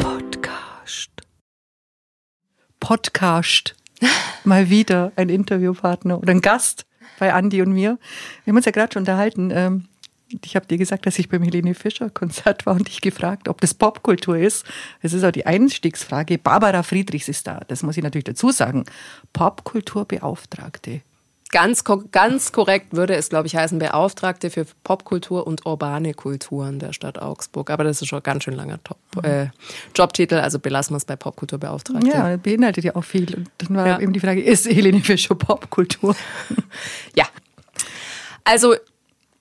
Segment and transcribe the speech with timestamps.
[0.00, 1.10] Podcast.
[2.78, 3.74] Podcast.
[4.44, 6.84] Mal wieder ein Interviewpartner oder ein Gast
[7.18, 7.98] bei Andi und mir.
[8.44, 9.50] Wir haben uns ja gerade schon unterhalten.
[9.50, 9.88] Ähm,
[10.42, 13.62] ich habe dir gesagt, dass ich beim Helene Fischer Konzert war und dich gefragt, ob
[13.62, 14.66] das Popkultur ist.
[15.00, 16.36] Das ist auch die Einstiegsfrage.
[16.36, 17.62] Barbara Friedrichs ist da.
[17.68, 18.84] Das muss ich natürlich dazu sagen.
[19.32, 21.00] Popkulturbeauftragte.
[21.54, 26.92] Ganz, ganz korrekt würde es, glaube ich, heißen Beauftragte für Popkultur und urbane Kulturen der
[26.92, 27.70] Stadt Augsburg.
[27.70, 29.24] Aber das ist schon ein ganz schön langer Top, mhm.
[29.24, 29.46] äh,
[29.94, 32.08] Jobtitel, also belassen wir es bei Popkulturbeauftragte.
[32.08, 33.32] Ja, beinhaltet ja auch viel.
[33.32, 34.00] Und dann war ja.
[34.00, 36.16] eben die Frage, ist Helene Fischer Popkultur?
[37.14, 37.28] ja.
[38.42, 38.74] Also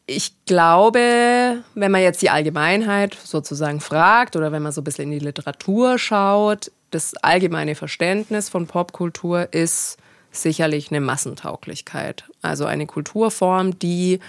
[0.05, 5.11] ich glaube, wenn man jetzt die Allgemeinheit sozusagen fragt oder wenn man so ein bisschen
[5.11, 9.97] in die Literatur schaut, das allgemeine Verständnis von Popkultur ist
[10.33, 12.25] sicherlich eine Massentauglichkeit.
[12.41, 14.19] Also eine Kulturform, die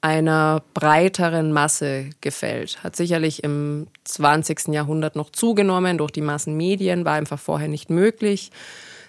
[0.00, 2.82] einer breiteren Masse gefällt.
[2.82, 4.68] Hat sicherlich im 20.
[4.68, 8.50] Jahrhundert noch zugenommen durch die Massenmedien, war einfach vorher nicht möglich.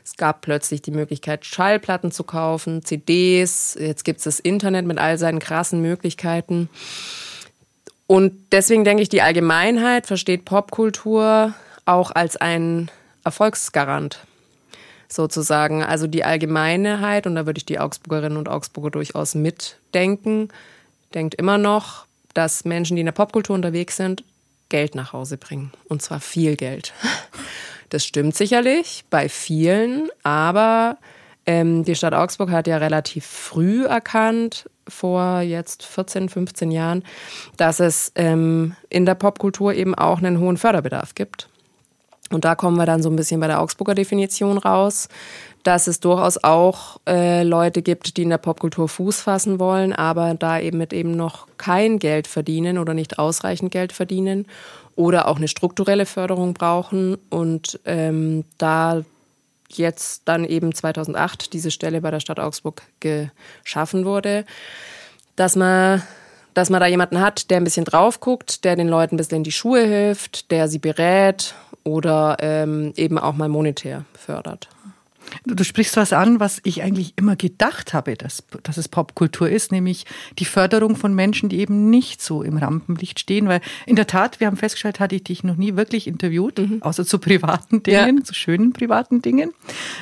[0.06, 3.76] Es gab plötzlich die Möglichkeit, Schallplatten zu kaufen, CDs.
[3.80, 6.70] Jetzt gibt es das Internet mit all seinen krassen Möglichkeiten.
[8.06, 11.54] Und deswegen denke ich, die Allgemeinheit versteht Popkultur
[11.86, 12.92] auch als ein
[13.24, 14.20] Erfolgsgarant
[15.14, 15.84] sozusagen.
[15.84, 20.50] Also die Allgemeinheit, und da würde ich die Augsburgerinnen und Augsburger durchaus mitdenken,
[21.14, 24.24] denkt immer noch, dass Menschen, die in der Popkultur unterwegs sind,
[24.70, 25.72] Geld nach Hause bringen.
[25.88, 26.94] Und zwar viel Geld.
[27.90, 30.98] Das stimmt sicherlich bei vielen, aber
[31.46, 37.04] ähm, die Stadt Augsburg hat ja relativ früh erkannt, vor jetzt 14, 15 Jahren,
[37.58, 41.50] dass es ähm, in der Popkultur eben auch einen hohen Förderbedarf gibt.
[42.32, 45.08] Und da kommen wir dann so ein bisschen bei der Augsburger Definition raus,
[45.64, 50.34] dass es durchaus auch äh, Leute gibt, die in der Popkultur Fuß fassen wollen, aber
[50.34, 54.46] da eben mit eben noch kein Geld verdienen oder nicht ausreichend Geld verdienen
[54.96, 57.18] oder auch eine strukturelle Förderung brauchen.
[57.30, 59.04] Und ähm, da
[59.70, 64.46] jetzt dann eben 2008 diese Stelle bei der Stadt Augsburg geschaffen wurde,
[65.36, 66.04] dass man
[66.54, 69.38] dass man da jemanden hat, der ein bisschen drauf guckt, der den Leuten ein bisschen
[69.38, 74.70] in die Schuhe hilft, der sie berät oder ähm, eben auch mal monetär fördert.
[75.46, 79.72] Du sprichst was an, was ich eigentlich immer gedacht habe, dass, dass es Popkultur ist,
[79.72, 80.06] nämlich
[80.38, 83.48] die Förderung von Menschen, die eben nicht so im Rampenlicht stehen.
[83.48, 86.82] Weil in der Tat, wir haben festgestellt, hatte ich dich noch nie wirklich interviewt, mhm.
[86.82, 88.24] außer zu privaten Dingen, ja.
[88.24, 89.54] zu schönen privaten Dingen.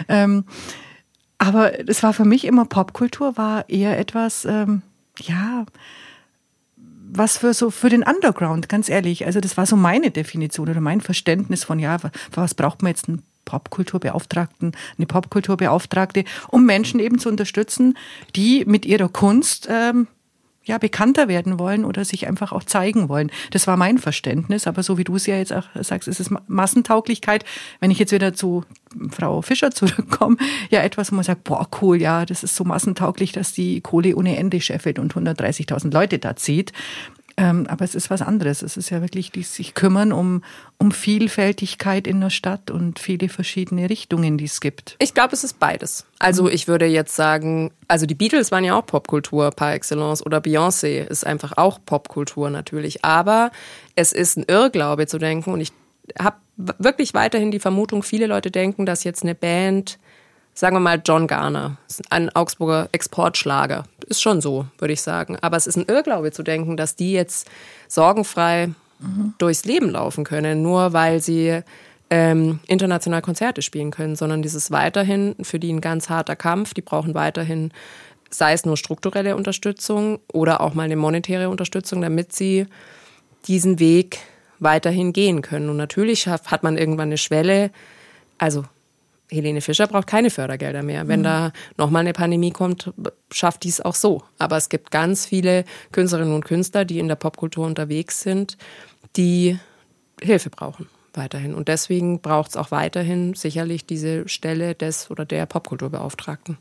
[0.07, 0.45] Ähm,
[1.37, 4.81] aber es war für mich immer Popkultur, war eher etwas, ähm,
[5.19, 5.65] ja,
[7.13, 9.25] was für so für den Underground, ganz ehrlich.
[9.25, 11.97] Also das war so meine Definition oder mein Verständnis von ja,
[12.31, 17.97] was braucht man jetzt einen Popkulturbeauftragten, eine Popkulturbeauftragte, um Menschen eben zu unterstützen,
[18.35, 20.07] die mit ihrer Kunst ähm,
[20.63, 23.31] ja, bekannter werden wollen oder sich einfach auch zeigen wollen.
[23.49, 26.29] Das war mein Verständnis, aber so wie du es ja jetzt auch sagst, ist es
[26.47, 27.45] Massentauglichkeit.
[27.79, 28.63] Wenn ich jetzt wieder zu
[29.09, 30.37] Frau Fischer zurückkomme,
[30.69, 34.15] ja, etwas, wo man sagt, boah, cool, ja, das ist so massentauglich, dass die Kohle
[34.15, 36.73] ohne Ende scheffelt und 130.000 Leute da zieht.
[37.41, 38.61] Ähm, aber es ist was anderes.
[38.61, 40.43] Es ist ja wirklich die sich kümmern um,
[40.77, 44.95] um Vielfältigkeit in der Stadt und viele verschiedene Richtungen, die es gibt.
[44.99, 46.05] Ich glaube, es ist beides.
[46.19, 50.37] Also ich würde jetzt sagen, also die Beatles waren ja auch Popkultur par excellence oder
[50.37, 53.03] Beyoncé ist einfach auch Popkultur natürlich.
[53.03, 53.49] Aber
[53.95, 55.73] es ist ein Irrglaube zu denken und ich
[56.19, 59.97] habe wirklich weiterhin die Vermutung, viele Leute denken, dass jetzt eine Band
[60.53, 61.77] sagen wir mal John Garner,
[62.09, 63.83] ein Augsburger Exportschlager.
[64.07, 65.37] Ist schon so, würde ich sagen.
[65.41, 67.49] Aber es ist ein Irrglaube zu denken, dass die jetzt
[67.87, 68.67] sorgenfrei
[68.99, 69.33] mhm.
[69.37, 71.61] durchs Leben laufen können, nur weil sie
[72.09, 76.73] ähm, international Konzerte spielen können, sondern dieses weiterhin für die ein ganz harter Kampf.
[76.73, 77.71] Die brauchen weiterhin,
[78.29, 82.67] sei es nur strukturelle Unterstützung oder auch mal eine monetäre Unterstützung, damit sie
[83.47, 84.19] diesen Weg
[84.59, 85.69] weiterhin gehen können.
[85.69, 87.71] Und natürlich hat man irgendwann eine Schwelle,
[88.37, 88.65] also
[89.31, 91.07] Helene Fischer braucht keine Fördergelder mehr.
[91.07, 91.25] Wenn mhm.
[91.25, 92.91] da nochmal eine Pandemie kommt,
[93.31, 94.23] schafft dies auch so.
[94.37, 98.57] Aber es gibt ganz viele Künstlerinnen und Künstler, die in der Popkultur unterwegs sind,
[99.15, 99.57] die
[100.21, 101.53] Hilfe brauchen weiterhin.
[101.53, 106.57] Und deswegen braucht es auch weiterhin sicherlich diese Stelle des oder der Popkulturbeauftragten.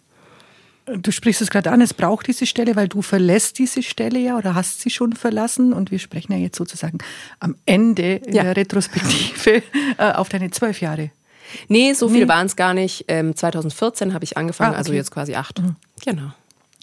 [0.87, 4.37] Du sprichst es gerade an, es braucht diese Stelle, weil du verlässt diese Stelle ja
[4.37, 5.73] oder hast sie schon verlassen.
[5.73, 6.99] Und wir sprechen ja jetzt sozusagen
[7.39, 8.43] am Ende in ja.
[8.43, 9.63] der Retrospektive
[9.99, 11.11] äh, auf deine zwölf Jahre
[11.69, 12.29] Nee, so viel nee.
[12.29, 13.05] waren es gar nicht.
[13.09, 14.99] Ähm, 2014 habe ich angefangen, ah, also okay.
[14.99, 15.61] also jetzt quasi acht.
[15.61, 15.77] Mhm.
[16.05, 16.33] Genau.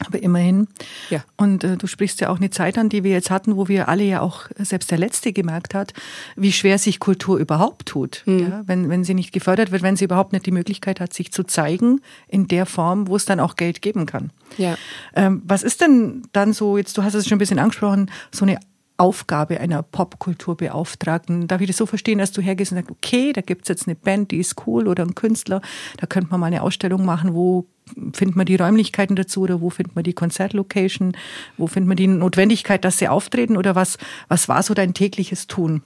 [0.05, 0.67] Aber immerhin.
[1.09, 1.23] Ja.
[1.37, 3.89] Und äh, du sprichst ja auch eine Zeit an, die wir jetzt hatten, wo wir
[3.89, 5.93] alle ja auch, selbst der Letzte gemerkt hat,
[6.35, 8.21] wie schwer sich Kultur überhaupt tut.
[8.25, 8.39] Mhm.
[8.39, 11.31] Ja, wenn, wenn sie nicht gefördert wird, wenn sie überhaupt nicht die Möglichkeit hat, sich
[11.31, 14.29] zu zeigen in der Form, wo es dann auch Geld geben kann.
[14.57, 14.77] Ja.
[15.15, 18.45] Ähm, was ist denn dann so, jetzt, du hast es schon ein bisschen angesprochen, so
[18.45, 18.59] eine
[18.97, 21.47] Aufgabe einer Popkulturbeauftragten?
[21.47, 23.95] Darf ich das so verstehen, dass du hergehst und sagst, okay, da gibt's jetzt eine
[23.95, 25.61] Band, die ist cool oder ein Künstler,
[25.97, 27.65] da könnte man mal eine Ausstellung machen, wo
[28.13, 31.15] findet man die Räumlichkeiten dazu oder wo findet man die Konzertlocation,
[31.57, 33.97] wo findet man die Notwendigkeit, dass sie auftreten oder was,
[34.27, 35.83] was war so dein tägliches Tun?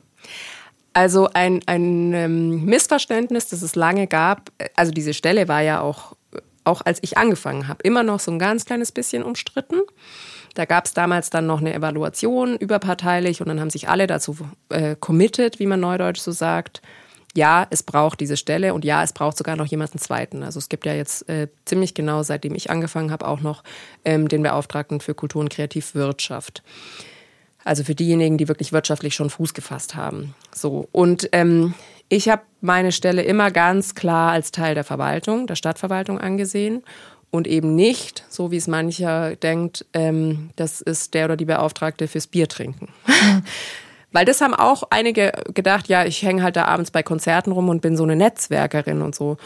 [0.94, 6.18] Also ein, ein ähm, Missverständnis, das es lange gab, also diese Stelle war ja auch,
[6.64, 9.80] auch als ich angefangen habe, immer noch so ein ganz kleines bisschen umstritten.
[10.54, 14.38] Da gab es damals dann noch eine Evaluation überparteilich und dann haben sich alle dazu
[14.70, 16.82] äh, committed, wie man neudeutsch so sagt.
[17.34, 20.44] Ja, es braucht diese Stelle und ja, es braucht sogar noch jemanden zweiten.
[20.44, 23.64] Also es gibt ja jetzt äh, ziemlich genau, seitdem ich angefangen habe, auch noch
[24.04, 26.62] ähm, den Beauftragten für Kultur und Kreativwirtschaft.
[27.64, 30.36] Also für diejenigen, die wirklich wirtschaftlich schon Fuß gefasst haben.
[30.54, 30.90] So.
[30.92, 31.74] Und ähm,
[32.10, 36.84] ich habe meine Stelle immer ganz klar als Teil der Verwaltung, der Stadtverwaltung angesehen
[37.32, 42.08] und eben nicht, so wie es mancher denkt, ähm, das ist der oder die Beauftragte
[42.08, 42.90] fürs Bier trinken.
[43.08, 43.44] Mhm.
[44.14, 47.70] Weil das haben auch einige gedacht, ja, ich hänge halt da abends bei Konzerten rum
[47.70, 49.38] und bin so eine Netzwerkerin und so.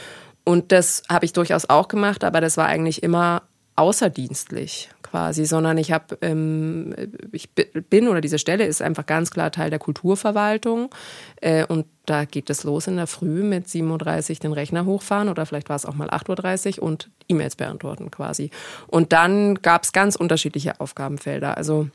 [0.44, 3.44] Und das habe ich durchaus auch gemacht, aber das war eigentlich immer
[3.76, 6.94] außerdienstlich quasi, sondern ich habe, ähm,
[7.32, 10.94] ich bin oder diese Stelle ist einfach ganz klar Teil der Kulturverwaltung
[11.40, 15.30] äh, und da geht es los in der Früh mit 7.30 Uhr den Rechner hochfahren
[15.30, 18.52] oder vielleicht war es auch mal 8.30 Uhr und E-Mails beantworten quasi.
[18.88, 21.56] Und dann gab es ganz unterschiedliche Aufgabenfelder.
[21.56, 21.88] Also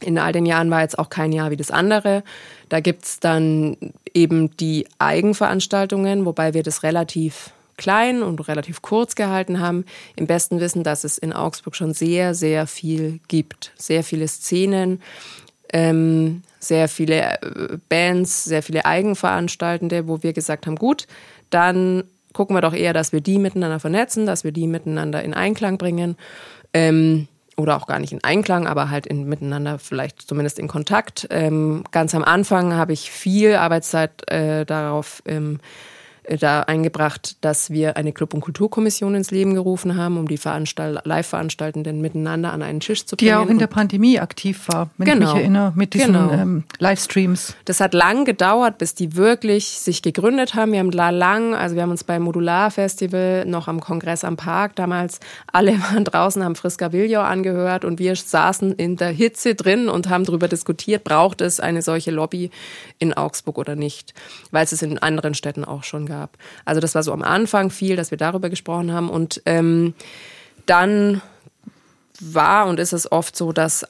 [0.00, 2.24] in all den Jahren war jetzt auch kein Jahr wie das andere.
[2.70, 3.76] Da gibt es dann
[4.14, 9.84] eben die Eigenveranstaltungen, wobei wir das relativ klein und relativ kurz gehalten haben,
[10.16, 13.72] im besten Wissen, dass es in Augsburg schon sehr, sehr viel gibt.
[13.76, 15.02] Sehr viele Szenen,
[15.72, 21.06] ähm, sehr viele äh, Bands, sehr viele Eigenveranstaltende, wo wir gesagt haben, gut,
[21.50, 25.34] dann gucken wir doch eher, dass wir die miteinander vernetzen, dass wir die miteinander in
[25.34, 26.16] Einklang bringen.
[26.72, 27.28] Ähm,
[27.58, 31.26] oder auch gar nicht in Einklang, aber halt in, miteinander vielleicht zumindest in Kontakt.
[31.30, 35.95] Ähm, ganz am Anfang habe ich viel Arbeitszeit äh, darauf ähm, äh,
[36.40, 41.00] da eingebracht, dass wir eine Club- und Kulturkommission ins Leben gerufen haben, um die Veranstalt
[41.04, 43.28] Live-Veranstaltenden miteinander an einen Tisch zu bringen.
[43.28, 45.14] Die auch in der Pandemie aktiv war, wenn genau.
[45.14, 45.60] ich mich genau.
[45.60, 46.32] erinnere, mit diesen genau.
[46.32, 47.54] ähm, Livestreams.
[47.64, 50.72] Das hat lang gedauert, bis die wirklich sich gegründet haben.
[50.72, 54.76] Wir haben da lang, also wir haben uns beim Modular-Festival noch am Kongress am Park
[54.76, 55.20] damals,
[55.52, 60.08] alle waren draußen, haben Friska Viljo angehört und wir saßen in der Hitze drin und
[60.08, 62.50] haben darüber diskutiert, braucht es eine solche Lobby
[62.98, 64.14] in Augsburg oder nicht,
[64.50, 66.38] weil es es in anderen Städten auch schon gab gab.
[66.64, 69.10] Also das war so am Anfang viel, dass wir darüber gesprochen haben.
[69.10, 69.94] Und ähm,
[70.66, 71.20] dann
[72.20, 73.84] war und ist es oft so, dass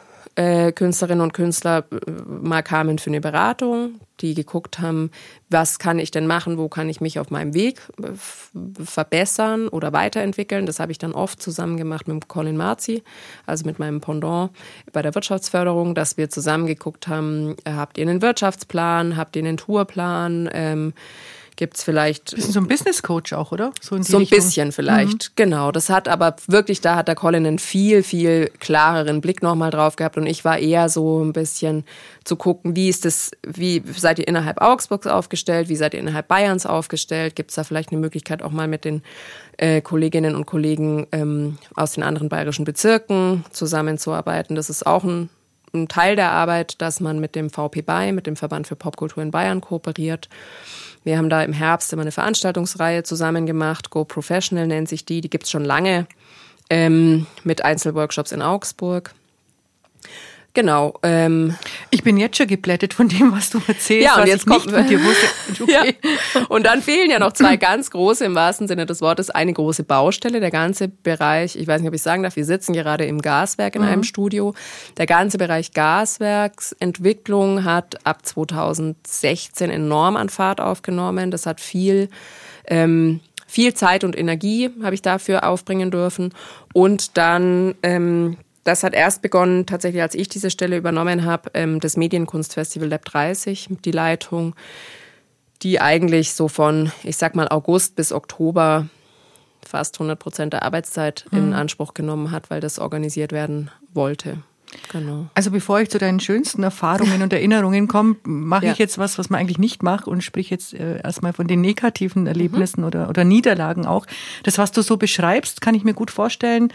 [0.36, 5.10] Einzelkünstlerinnen und Künstler äh, mal kamen für eine Beratung, die geguckt haben,
[5.50, 8.10] was kann ich denn machen, wo kann ich mich auf meinem Weg äh,
[8.84, 10.66] verbessern oder weiterentwickeln.
[10.66, 13.02] Das habe ich dann oft zusammen gemacht mit Colin Marzi,
[13.46, 14.50] also mit meinem Pendant
[14.92, 19.42] bei der Wirtschaftsförderung, dass wir zusammen geguckt haben, äh, habt ihr einen Wirtschaftsplan, habt ihr
[19.42, 20.94] einen Tourplan, ähm,
[21.56, 22.34] gibt es vielleicht.
[22.34, 23.72] Bisschen so ein Business Coach auch, oder?
[23.80, 25.32] So, so ein bisschen vielleicht, mhm.
[25.36, 25.72] genau.
[25.72, 29.96] Das hat aber wirklich, da hat der Colin einen viel, viel klareren Blick nochmal drauf
[29.96, 31.84] gehabt und ich war eher so ein bisschen
[32.24, 36.28] zu gucken, wie ist das, wie seid ihr innerhalb Augsburgs aufgestellt, wie seid ihr innerhalb
[36.28, 39.02] Bayerns aufgestellt, gibt es da vielleicht eine Möglichkeit auch mal mit den
[39.58, 44.56] äh, Kolleginnen und Kollegen ähm, aus den anderen bayerischen Bezirken zusammenzuarbeiten.
[44.56, 45.28] Das ist auch ein
[45.74, 49.22] ein Teil der Arbeit, dass man mit dem VP Bay, mit dem Verband für Popkultur
[49.22, 50.28] in Bayern kooperiert.
[51.02, 53.90] Wir haben da im Herbst immer eine Veranstaltungsreihe zusammen gemacht.
[53.90, 55.20] Go Professional nennt sich die.
[55.20, 56.06] Die gibt es schon lange
[56.70, 59.14] ähm, mit Einzelworkshops in Augsburg.
[60.54, 60.94] Genau.
[61.02, 61.56] Ähm,
[61.90, 64.06] ich bin jetzt schon geblättet von dem, was du erzählst.
[64.06, 65.26] Ja, und jetzt kommt mit dir wusste.
[65.64, 65.96] Okay.
[66.34, 66.46] Ja.
[66.48, 69.84] Und dann fehlen ja noch zwei ganz große, im wahrsten Sinne des Wortes, eine große
[69.84, 70.40] Baustelle.
[70.40, 73.74] Der ganze Bereich, ich weiß nicht, ob ich sagen darf, wir sitzen gerade im Gaswerk
[73.76, 73.88] in mhm.
[73.88, 74.54] einem Studio.
[74.96, 81.30] Der ganze Bereich Gaswerksentwicklung hat ab 2016 enorm an Fahrt aufgenommen.
[81.30, 82.08] Das hat viel
[82.66, 86.32] ähm, viel Zeit und Energie habe ich dafür aufbringen dürfen.
[86.72, 91.80] Und dann ähm, das hat erst begonnen, tatsächlich, als ich diese Stelle übernommen habe, ähm,
[91.80, 94.54] das Medienkunstfestival Lab 30, die Leitung,
[95.62, 98.88] die eigentlich so von, ich sag mal, August bis Oktober
[99.64, 101.38] fast 100 Prozent der Arbeitszeit mhm.
[101.38, 104.38] in Anspruch genommen hat, weil das organisiert werden wollte.
[104.90, 105.26] Genau.
[105.34, 108.72] Also bevor ich zu deinen schönsten Erfahrungen und Erinnerungen komme, mache ja.
[108.72, 111.60] ich jetzt was, was man eigentlich nicht macht und sprich jetzt äh, erstmal von den
[111.60, 112.86] negativen Erlebnissen mhm.
[112.86, 114.06] oder, oder Niederlagen auch.
[114.42, 116.72] Das, was du so beschreibst, kann ich mir gut vorstellen,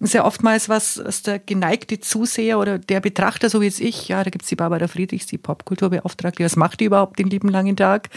[0.00, 4.08] ist ja oftmals was, was der geneigte Zuseher oder der Betrachter, so wie jetzt ich,
[4.08, 7.76] ja, da gibt's die Barbara Friedrichs, die Popkulturbeauftragte, was macht die überhaupt den lieben langen
[7.76, 8.08] Tag?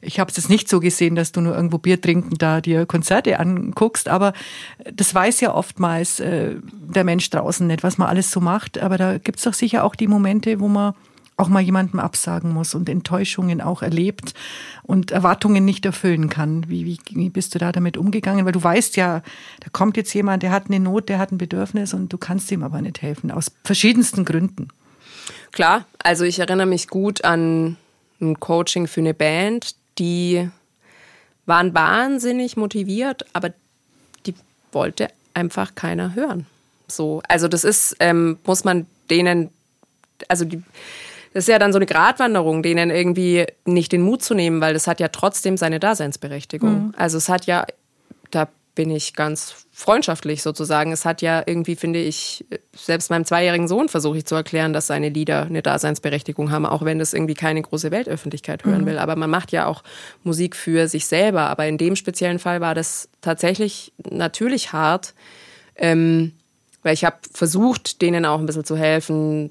[0.00, 2.86] ich habe es jetzt nicht so gesehen, dass du nur irgendwo Bier trinken da dir
[2.86, 4.32] Konzerte anguckst, aber
[4.92, 8.78] das weiß ja oftmals äh, der Mensch draußen nicht, was man alles so macht.
[8.78, 10.94] Aber da gibt's doch sicher auch die Momente, wo man
[11.38, 14.34] auch mal jemandem absagen muss und Enttäuschungen auch erlebt
[14.82, 16.68] und Erwartungen nicht erfüllen kann.
[16.68, 18.44] Wie, wie, wie bist du da damit umgegangen?
[18.44, 19.22] Weil du weißt ja,
[19.60, 22.50] da kommt jetzt jemand, der hat eine Not, der hat ein Bedürfnis und du kannst
[22.50, 24.68] ihm aber nicht helfen, aus verschiedensten Gründen.
[25.52, 27.76] Klar, also ich erinnere mich gut an
[28.20, 30.48] ein Coaching für eine Band, die
[31.46, 33.52] waren wahnsinnig motiviert, aber
[34.26, 34.34] die
[34.72, 36.46] wollte einfach keiner hören.
[36.88, 39.50] So, also das ist, ähm, muss man denen,
[40.26, 40.62] also die,
[41.32, 44.74] das ist ja dann so eine Gratwanderung, denen irgendwie nicht den Mut zu nehmen, weil
[44.74, 46.86] das hat ja trotzdem seine Daseinsberechtigung.
[46.86, 46.94] Mhm.
[46.96, 47.66] Also es hat ja,
[48.30, 50.92] da bin ich ganz freundschaftlich sozusagen.
[50.92, 54.86] Es hat ja irgendwie, finde ich, selbst meinem zweijährigen Sohn versuche ich zu erklären, dass
[54.86, 58.86] seine Lieder eine Daseinsberechtigung haben, auch wenn das irgendwie keine große Weltöffentlichkeit hören mhm.
[58.86, 58.98] will.
[58.98, 59.82] Aber man macht ja auch
[60.22, 61.50] Musik für sich selber.
[61.50, 65.12] Aber in dem speziellen Fall war das tatsächlich natürlich hart.
[65.74, 66.34] Ähm,
[66.82, 69.50] weil ich habe versucht, denen auch ein bisschen zu helfen,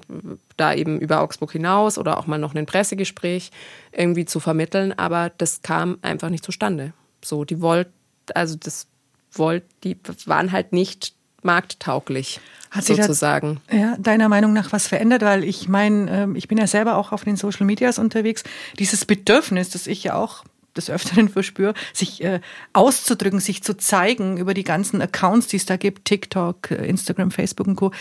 [0.56, 3.52] da eben über Augsburg hinaus oder auch mal noch ein Pressegespräch
[3.92, 6.94] irgendwie zu vermitteln, aber das kam einfach nicht zustande.
[7.24, 7.94] So, die wollten,
[8.34, 8.88] also das
[9.34, 12.40] wollt, die waren halt nicht markttauglich.
[12.70, 13.62] Hat sozusagen.
[13.68, 15.22] Das, ja, deiner Meinung nach was verändert?
[15.22, 18.44] Weil ich meine, ähm, ich bin ja selber auch auf den Social Medias unterwegs.
[18.78, 20.44] Dieses Bedürfnis, das ich ja auch
[20.78, 22.40] des Öfteren verspüre, sich äh,
[22.74, 27.32] auszudrücken, sich zu zeigen über die ganzen Accounts, die es da gibt, TikTok, äh, Instagram,
[27.32, 27.92] Facebook und Co.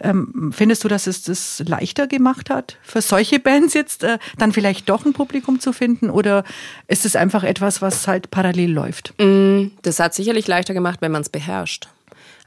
[0.00, 4.52] Ähm, findest du, dass es das leichter gemacht hat, für solche Bands jetzt äh, dann
[4.52, 6.10] vielleicht doch ein Publikum zu finden?
[6.10, 6.44] Oder
[6.88, 9.14] ist es einfach etwas, was halt parallel läuft?
[9.18, 11.88] Mm, das hat sicherlich leichter gemacht, wenn man es beherrscht.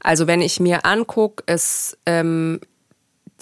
[0.02, 2.60] Also wenn ich mir angucke, es ähm,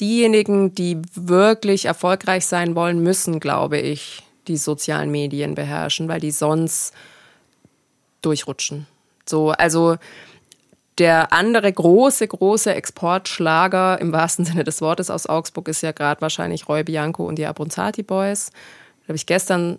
[0.00, 6.30] diejenigen, die wirklich erfolgreich sein wollen, müssen, glaube ich, die sozialen Medien beherrschen, weil die
[6.30, 6.94] sonst
[8.22, 8.86] durchrutschen.
[9.26, 9.96] So, also
[10.98, 16.20] der andere große, große Exportschlager im wahrsten Sinne des Wortes aus Augsburg ist ja gerade
[16.20, 18.50] wahrscheinlich Roy Bianco und die Abronzati Boys.
[19.02, 19.78] Da habe ich gestern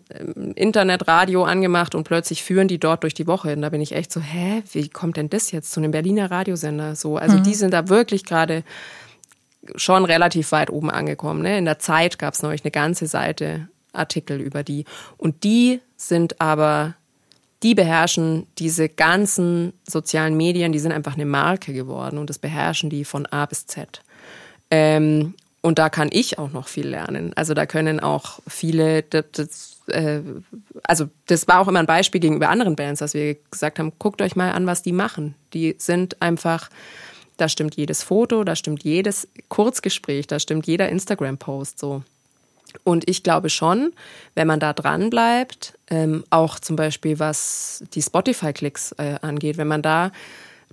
[0.56, 3.54] Internetradio angemacht und plötzlich führen die dort durch die Woche.
[3.54, 6.32] Und da bin ich echt so, hä, wie kommt denn das jetzt zu einem Berliner
[6.32, 6.96] Radiosender?
[6.96, 7.44] So, also mhm.
[7.44, 8.64] die sind da wirklich gerade
[9.76, 11.44] schon relativ weit oben angekommen.
[11.44, 11.60] Ne?
[11.60, 14.86] In der Zeit gab es neulich eine ganze Seite Artikel über die.
[15.18, 16.96] Und die sind aber,
[17.64, 22.90] die beherrschen diese ganzen sozialen Medien, die sind einfach eine Marke geworden und das beherrschen
[22.90, 24.02] die von A bis Z.
[24.72, 27.34] Ähm, und da kann ich auch noch viel lernen.
[27.36, 30.22] Also da können auch viele, das, das, äh,
[30.84, 34.22] also das war auch immer ein Beispiel gegenüber anderen Bands, dass wir gesagt haben, guckt
[34.22, 35.36] euch mal an, was die machen.
[35.54, 36.70] Die sind einfach,
[37.36, 42.04] da stimmt jedes Foto, da stimmt jedes Kurzgespräch, da stimmt jeder Instagram-Post so.
[42.84, 43.94] Und ich glaube schon,
[44.36, 49.68] wenn man da dran bleibt, ähm, auch zum Beispiel was die Spotify-Klicks äh, angeht, wenn
[49.68, 50.12] man da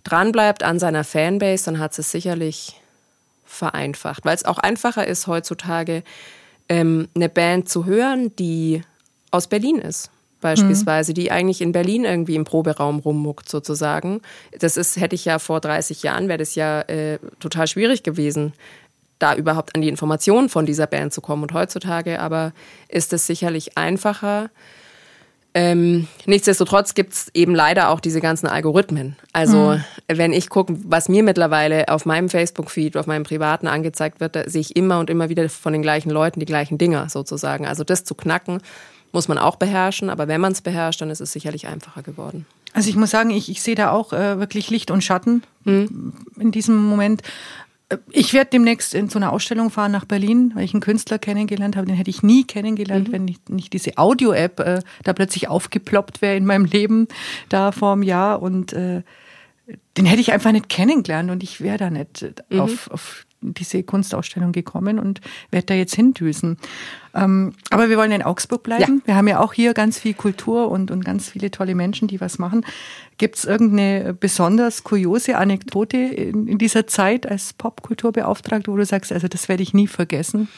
[0.04, 2.80] dran bleibt an seiner Fanbase, dann hat es sicherlich
[3.44, 6.02] vereinfacht, weil es auch einfacher ist heutzutage
[6.68, 8.82] ähm, eine Band zu hören, die
[9.30, 10.10] aus Berlin ist
[10.40, 11.14] beispielsweise, mhm.
[11.14, 14.20] die eigentlich in Berlin irgendwie im Proberaum rummuckt sozusagen.
[14.58, 18.52] Das ist, hätte ich ja vor 30 Jahren, wäre das ja äh, total schwierig gewesen,
[19.18, 21.42] da überhaupt an die Informationen von dieser Band zu kommen.
[21.42, 22.52] Und heutzutage aber
[22.88, 24.50] ist es sicherlich einfacher.
[25.54, 29.16] Ähm, nichtsdestotrotz gibt es eben leider auch diese ganzen Algorithmen.
[29.32, 29.84] Also mhm.
[30.06, 34.48] wenn ich gucke, was mir mittlerweile auf meinem Facebook-Feed, auf meinem privaten angezeigt wird, da
[34.50, 37.66] sehe ich immer und immer wieder von den gleichen Leuten die gleichen Dinger sozusagen.
[37.66, 38.60] Also das zu knacken,
[39.12, 42.44] muss man auch beherrschen, aber wenn man es beherrscht, dann ist es sicherlich einfacher geworden.
[42.74, 46.12] Also ich muss sagen, ich, ich sehe da auch äh, wirklich Licht und Schatten mhm.
[46.38, 47.22] in diesem Moment.
[48.10, 51.76] Ich werde demnächst in so eine Ausstellung fahren nach Berlin, weil ich einen Künstler kennengelernt
[51.76, 51.86] habe.
[51.86, 53.12] Den hätte ich nie kennengelernt, mhm.
[53.12, 57.06] wenn nicht, nicht diese Audio-App äh, da plötzlich aufgeploppt wäre in meinem Leben
[57.48, 58.42] da vor einem Jahr.
[58.42, 59.02] Und äh,
[59.96, 62.60] den hätte ich einfach nicht kennengelernt und ich wäre da nicht mhm.
[62.60, 66.58] auf, auf diese Kunstausstellung gekommen und werde da jetzt hindüsen.
[67.16, 69.00] Ähm, aber wir wollen in Augsburg bleiben.
[69.00, 69.06] Ja.
[69.06, 72.20] Wir haben ja auch hier ganz viel Kultur und, und ganz viele tolle Menschen, die
[72.20, 72.64] was machen.
[73.16, 79.12] Gibt es irgendeine besonders kuriose Anekdote in, in dieser Zeit als Popkulturbeauftragte, wo du sagst,
[79.12, 80.48] also das werde ich nie vergessen?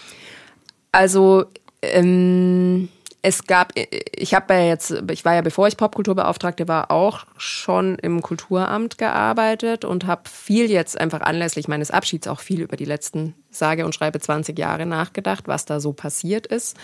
[0.90, 1.44] Also
[1.80, 2.88] ähm
[3.22, 7.96] es gab, ich habe ja jetzt, ich war ja, bevor ich Popkulturbeauftragte war, auch schon
[7.96, 12.84] im Kulturamt gearbeitet und habe viel jetzt einfach anlässlich meines Abschieds auch viel über die
[12.84, 16.76] letzten, sage und schreibe 20 Jahre nachgedacht, was da so passiert ist.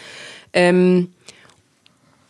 [0.53, 1.13] Ähm,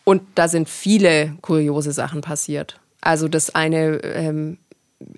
[0.04, 2.78] und da sind viele kuriose Sachen passiert.
[3.00, 4.58] Also das eine, ähm,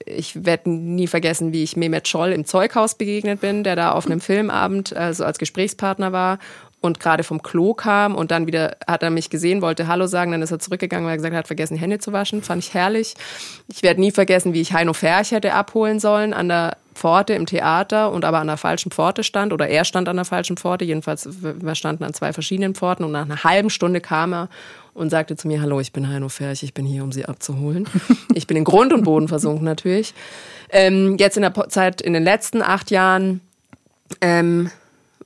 [0.04, 4.06] ich werde nie vergessen, wie ich Mehmet Scholl im Zeughaus begegnet bin, der da auf
[4.06, 6.38] einem Filmabend also als Gesprächspartner war
[6.80, 10.32] und gerade vom Klo kam und dann wieder hat er mich gesehen, wollte Hallo sagen,
[10.32, 12.42] dann ist er zurückgegangen, weil er gesagt hat, vergessen Hände zu waschen.
[12.42, 13.14] Fand ich herrlich.
[13.68, 17.44] Ich werde nie vergessen, wie ich Heino Ferch hätte abholen sollen an der Pforte im
[17.44, 20.86] Theater und aber an der falschen Pforte stand oder er stand an der falschen Pforte.
[20.86, 24.48] Jedenfalls, wir standen an zwei verschiedenen Pforten und nach einer halben Stunde kam er
[24.94, 27.86] und sagte zu mir, hallo, ich bin Heino Ferch, ich bin hier, um Sie abzuholen.
[28.34, 30.14] ich bin in Grund und Boden versunken natürlich.
[30.70, 33.42] Ähm, jetzt in der Zeit, in den letzten acht Jahren,
[34.22, 34.70] ähm,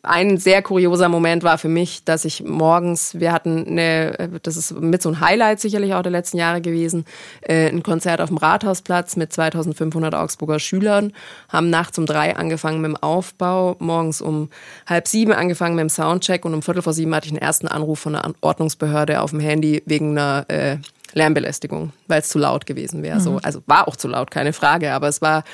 [0.03, 4.73] ein sehr kurioser Moment war für mich, dass ich morgens, wir hatten eine, das ist
[4.81, 7.05] mit so ein Highlight sicherlich auch der letzten Jahre gewesen,
[7.43, 11.13] äh, ein Konzert auf dem Rathausplatz mit 2500 Augsburger Schülern,
[11.51, 14.49] haben nachts um drei angefangen mit dem Aufbau, morgens um
[14.87, 17.69] halb sieben angefangen mit dem Soundcheck und um viertel vor sieben hatte ich einen ersten
[17.69, 20.79] Anruf von der Ordnungsbehörde auf dem Handy wegen einer äh,
[21.13, 23.19] Lärmbelästigung, weil es zu laut gewesen wäre.
[23.19, 23.23] Mhm.
[23.23, 25.45] So, also war auch zu laut, keine Frage, aber es war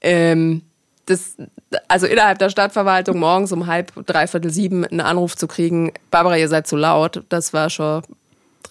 [0.00, 0.62] ähm,
[1.06, 1.36] das,
[1.88, 6.48] also innerhalb der Stadtverwaltung morgens um halb, dreiviertel sieben einen Anruf zu kriegen, Barbara, ihr
[6.48, 8.02] seid zu laut, das war schon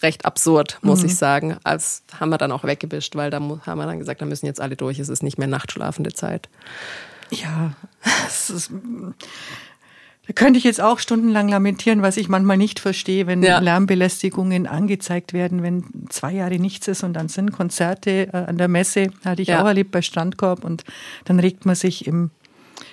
[0.02, 1.06] recht absurd, muss mhm.
[1.08, 1.58] ich sagen.
[1.64, 4.62] Das haben wir dann auch weggewischt, weil da haben wir dann gesagt, da müssen jetzt
[4.62, 6.50] alle durch, es ist nicht mehr nachtschlafende Zeit.
[7.30, 7.74] Ja,
[8.24, 8.72] das ist,
[10.36, 13.60] könnte ich jetzt auch stundenlang lamentieren, was ich manchmal nicht verstehe, wenn ja.
[13.60, 18.68] Lärmbelästigungen angezeigt werden, wenn zwei Jahre nichts ist und dann sind Konzerte äh, an der
[18.68, 19.62] Messe, hatte ich ja.
[19.62, 20.84] auch erlebt bei Strandkorb und
[21.26, 22.32] dann regt man sich im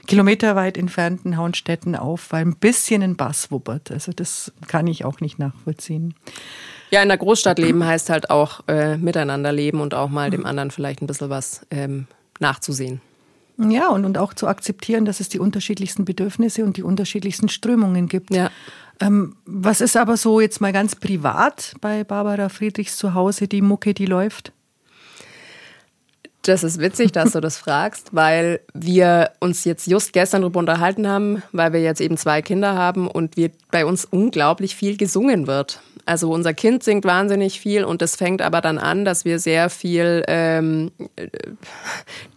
[0.07, 3.91] kilometerweit entfernten Haunstädten auf, weil ein bisschen ein Bass wuppert.
[3.91, 6.15] Also das kann ich auch nicht nachvollziehen.
[6.91, 10.47] Ja, in der Großstadt leben heißt halt auch äh, miteinander leben und auch mal dem
[10.47, 12.07] anderen vielleicht ein bisschen was ähm,
[12.41, 13.03] nachzusehen.
[13.59, 18.09] Ja, und, und auch zu akzeptieren, dass es die unterschiedlichsten Bedürfnisse und die unterschiedlichsten Strömungen
[18.09, 18.33] gibt.
[18.33, 18.51] Ja.
[19.01, 23.63] Ähm, was ist aber so jetzt mal ganz privat bei Barbara Friedrichs zu Hause, die
[23.63, 24.53] Mucke, die läuft?
[26.43, 31.09] Das ist witzig, dass du das fragst, weil wir uns jetzt just gestern darüber unterhalten
[31.09, 35.49] haben, weil wir jetzt eben zwei Kinder haben und wir bei uns unglaublich viel gesungen
[35.49, 35.83] wird.
[36.07, 39.69] Also unser Kind singt wahnsinnig viel und es fängt aber dann an, dass wir sehr
[39.69, 40.91] viel ähm,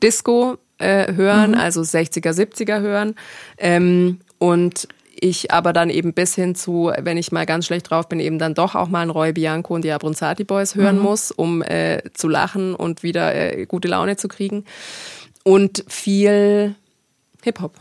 [0.03, 1.57] Disco äh, hören, mhm.
[1.57, 3.15] also 60er, 70er hören.
[3.57, 4.87] Ähm, und
[5.23, 8.39] ich aber dann eben bis hin zu, wenn ich mal ganz schlecht drauf bin, eben
[8.39, 11.03] dann doch auch mal einen Roy Bianco und die Abronzati Boys hören mhm.
[11.03, 14.65] muss, um äh, zu lachen und wieder äh, gute Laune zu kriegen.
[15.43, 16.75] Und viel
[17.43, 17.73] Hip-Hop.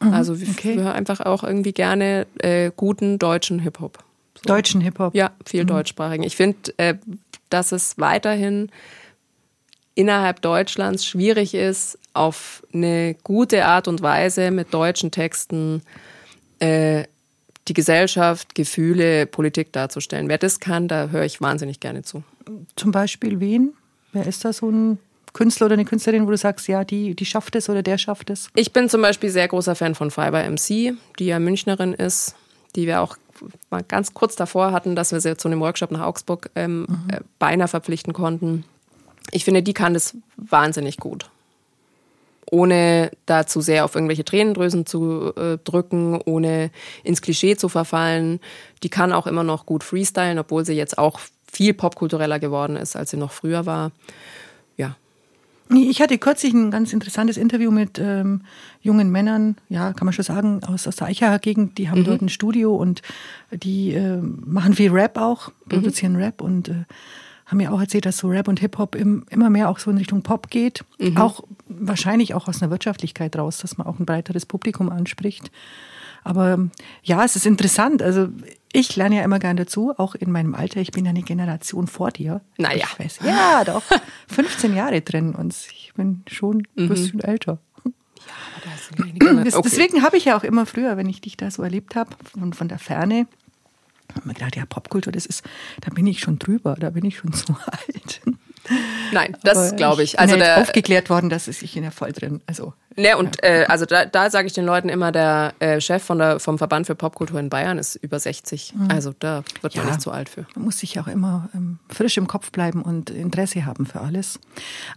[0.00, 0.12] Mhm.
[0.12, 0.76] Also okay.
[0.76, 3.98] wir hören einfach auch irgendwie gerne äh, guten deutschen Hip-Hop.
[4.34, 4.42] So.
[4.54, 5.14] Deutschen Hip-Hop?
[5.14, 5.68] Ja, viel mhm.
[5.68, 6.22] deutschsprachigen.
[6.22, 6.94] Ich finde, äh,
[7.50, 8.70] dass es weiterhin
[9.94, 15.82] innerhalb Deutschlands schwierig ist, auf eine gute Art und Weise mit deutschen Texten
[16.58, 17.04] äh,
[17.66, 20.28] die Gesellschaft, Gefühle, Politik darzustellen.
[20.28, 22.22] Wer das kann, da höre ich wahnsinnig gerne zu.
[22.76, 23.74] Zum Beispiel wen?
[24.12, 24.98] Wer ist da so ein
[25.34, 28.30] Künstler oder eine Künstlerin, wo du sagst, ja, die, die schafft es oder der schafft
[28.30, 28.48] es?
[28.54, 32.34] Ich bin zum Beispiel sehr großer Fan von Fiber MC, die ja Münchnerin ist,
[32.74, 33.16] die wir auch
[33.70, 37.10] mal ganz kurz davor hatten, dass wir sie zu einem Workshop nach Augsburg ähm, mhm.
[37.10, 38.64] äh, beinahe verpflichten konnten
[39.30, 41.30] ich finde, die kann das wahnsinnig gut.
[42.50, 46.70] Ohne da zu sehr auf irgendwelche Tränendrüsen zu äh, drücken, ohne
[47.04, 48.40] ins Klischee zu verfallen.
[48.82, 52.96] Die kann auch immer noch gut freestylen, obwohl sie jetzt auch viel popkultureller geworden ist,
[52.96, 53.92] als sie noch früher war.
[54.76, 54.96] Ja.
[55.70, 58.42] Ich hatte kürzlich ein ganz interessantes Interview mit ähm,
[58.80, 61.76] jungen Männern, ja, kann man schon sagen, aus, aus der Eichacher Gegend.
[61.76, 62.04] Die haben mhm.
[62.04, 63.02] dort ein Studio und
[63.50, 66.22] die äh, machen viel Rap auch, produzieren mhm.
[66.22, 66.84] Rap und äh,
[67.48, 70.22] haben mir auch erzählt, dass so Rap und Hip-Hop immer mehr auch so in Richtung
[70.22, 70.84] Pop geht.
[70.98, 71.16] Mhm.
[71.16, 75.50] Auch wahrscheinlich auch aus einer Wirtschaftlichkeit raus, dass man auch ein breiteres Publikum anspricht.
[76.24, 76.68] Aber
[77.02, 78.02] ja, es ist interessant.
[78.02, 78.28] Also
[78.72, 80.80] ich lerne ja immer gern dazu, auch in meinem Alter.
[80.80, 82.42] Ich bin ja eine Generation vor dir.
[82.58, 82.86] Naja.
[82.92, 83.82] Ich weiß, ja, doch.
[84.28, 85.68] 15 Jahre drin uns.
[85.72, 86.88] Ich bin schon ein mhm.
[86.88, 87.58] bisschen älter.
[87.84, 87.92] Ja,
[88.56, 89.60] aber da ist eine okay.
[89.64, 92.52] Deswegen habe ich ja auch immer früher, wenn ich dich da so erlebt habe, von,
[92.52, 93.26] von der Ferne,
[94.14, 95.44] habe mir gedacht, ja, Popkultur, das ist,
[95.80, 98.20] da bin ich schon drüber, da bin ich schon zu alt.
[99.12, 100.18] Nein, das glaube ich.
[100.18, 102.42] Also ich bin der, aufgeklärt worden, dass es ich in der voll drin.
[102.46, 106.02] Also Ne, und äh, also da, da sage ich den Leuten immer, der äh, Chef
[106.02, 108.74] von der, vom Verband für Popkultur in Bayern ist über 60.
[108.74, 108.88] Mhm.
[108.90, 110.46] Also da wird ja, man nicht zu alt für.
[110.56, 114.40] Man muss sich auch immer ähm, frisch im Kopf bleiben und Interesse haben für alles.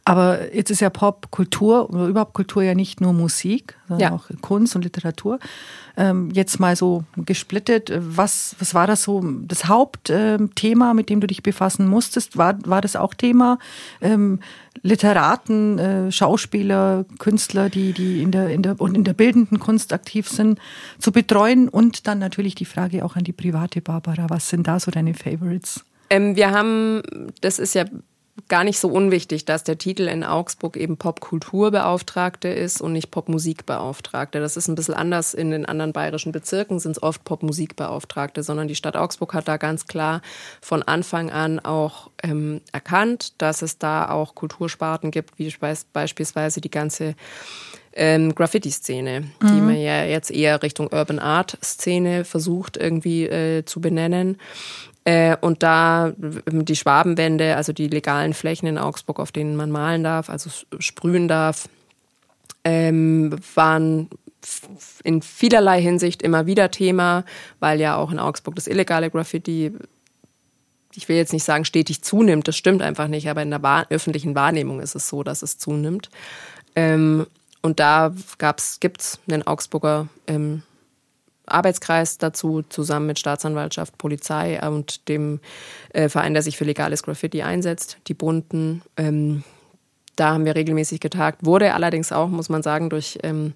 [0.03, 4.11] Aber jetzt ist ja Popkultur oder überhaupt Kultur ja nicht nur Musik, ja.
[4.11, 5.39] auch Kunst und Literatur.
[5.97, 11.19] Ähm, jetzt mal so gesplittet, was, was war das so, das Hauptthema, ähm, mit dem
[11.19, 12.37] du dich befassen musstest?
[12.37, 13.59] War, war das auch Thema?
[13.99, 14.39] Ähm,
[14.83, 19.93] Literaten, äh, Schauspieler, Künstler, die, die in der, in der, und in der bildenden Kunst
[19.93, 20.59] aktiv sind,
[20.97, 24.29] zu betreuen und dann natürlich die Frage auch an die private Barbara.
[24.29, 25.83] Was sind da so deine Favorites?
[26.09, 27.03] Ähm, wir haben,
[27.41, 27.85] das ist ja
[28.47, 34.39] gar nicht so unwichtig, dass der Titel in Augsburg eben Popkulturbeauftragte ist und nicht Popmusikbeauftragte.
[34.39, 35.33] Das ist ein bisschen anders.
[35.33, 39.57] In den anderen bayerischen Bezirken sind es oft Popmusikbeauftragte, sondern die Stadt Augsburg hat da
[39.57, 40.21] ganz klar
[40.61, 45.53] von Anfang an auch ähm, erkannt, dass es da auch Kultursparten gibt, wie
[45.93, 47.15] beispielsweise die ganze
[47.93, 49.47] ähm, Graffiti-Szene, mhm.
[49.47, 54.37] die man ja jetzt eher Richtung Urban Art-Szene versucht irgendwie äh, zu benennen.
[55.03, 60.03] Äh, und da die Schwabenwände, also die legalen Flächen in Augsburg, auf denen man malen
[60.03, 61.67] darf, also sprühen darf,
[62.63, 64.09] ähm, waren
[65.03, 67.25] in vielerlei Hinsicht immer wieder Thema,
[67.59, 69.73] weil ja auch in Augsburg das illegale Graffiti,
[70.93, 73.87] ich will jetzt nicht sagen stetig zunimmt, das stimmt einfach nicht, aber in der wahr
[73.89, 76.09] öffentlichen Wahrnehmung ist es so, dass es zunimmt.
[76.75, 77.27] Ähm,
[77.61, 78.13] und da
[78.79, 80.63] gibt es einen Augsburger ähm,
[81.51, 85.39] Arbeitskreis dazu, zusammen mit Staatsanwaltschaft, Polizei und dem
[85.93, 88.81] äh, Verein, der sich für legales Graffiti einsetzt, die Bunten.
[88.97, 89.43] Ähm,
[90.15, 93.53] da haben wir regelmäßig getagt, wurde allerdings auch, muss man sagen, durch ähm,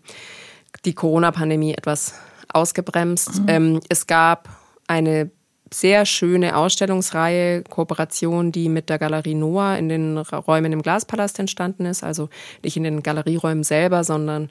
[0.86, 2.16] die Corona-Pandemie etwas
[2.50, 3.42] ausgebremst.
[3.42, 3.46] Mhm.
[3.48, 4.50] Ähm, es gab
[4.88, 5.30] eine
[5.72, 11.86] sehr schöne Ausstellungsreihe, Kooperation, die mit der Galerie Noah in den Räumen im Glaspalast entstanden
[11.86, 12.04] ist.
[12.04, 12.30] Also
[12.64, 14.50] nicht in den Galerieräumen selber, sondern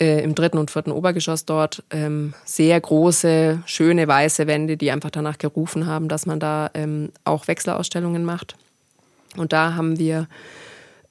[0.00, 1.82] äh, im dritten und vierten Obergeschoss dort.
[1.90, 7.10] Ähm, sehr große, schöne weiße Wände, die einfach danach gerufen haben, dass man da ähm,
[7.24, 8.56] auch Wechselausstellungen macht.
[9.36, 10.28] Und da haben wir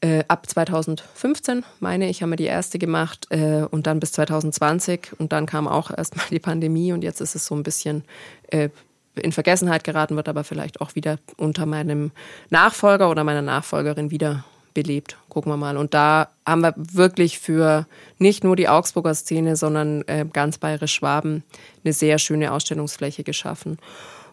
[0.04, 5.12] äh, ab 2015, meine ich, haben wir die erste gemacht äh, und dann bis 2020
[5.18, 8.04] und dann kam auch erstmal die Pandemie und jetzt ist es so ein bisschen
[8.48, 8.70] äh,
[9.16, 12.12] in Vergessenheit geraten wird, aber vielleicht auch wieder unter meinem
[12.50, 15.18] Nachfolger oder meiner Nachfolgerin wieder belebt.
[15.30, 15.78] Gucken wir mal.
[15.78, 20.94] Und da haben wir wirklich für nicht nur die Augsburger Szene, sondern äh, ganz bayerisch
[20.94, 21.44] Schwaben
[21.84, 23.78] eine sehr schöne Ausstellungsfläche geschaffen.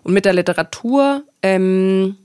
[0.03, 2.17] Und mit der Literatur ähm,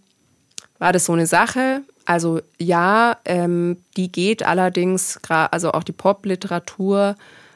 [0.79, 1.81] war das so eine Sache.
[2.05, 7.15] Also ja, ähm, die geht allerdings, also auch die Popliteratur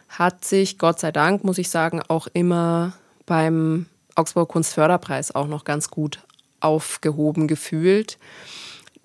[0.09, 2.93] hat sich, Gott sei Dank, muss ich sagen, auch immer
[3.25, 6.19] beim Augsburg Kunstförderpreis auch noch ganz gut
[6.59, 8.17] aufgehoben gefühlt.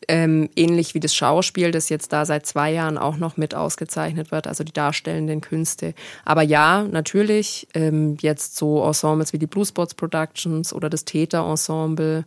[0.06, 4.30] Ähm, ähnlich wie das Schauspiel, das jetzt da seit zwei Jahren auch noch mit ausgezeichnet
[4.32, 5.94] wird, also die darstellenden Künste.
[6.26, 12.24] Aber ja, natürlich, ähm, jetzt so Ensembles wie die Blue Spots Productions oder das Täter-Ensemble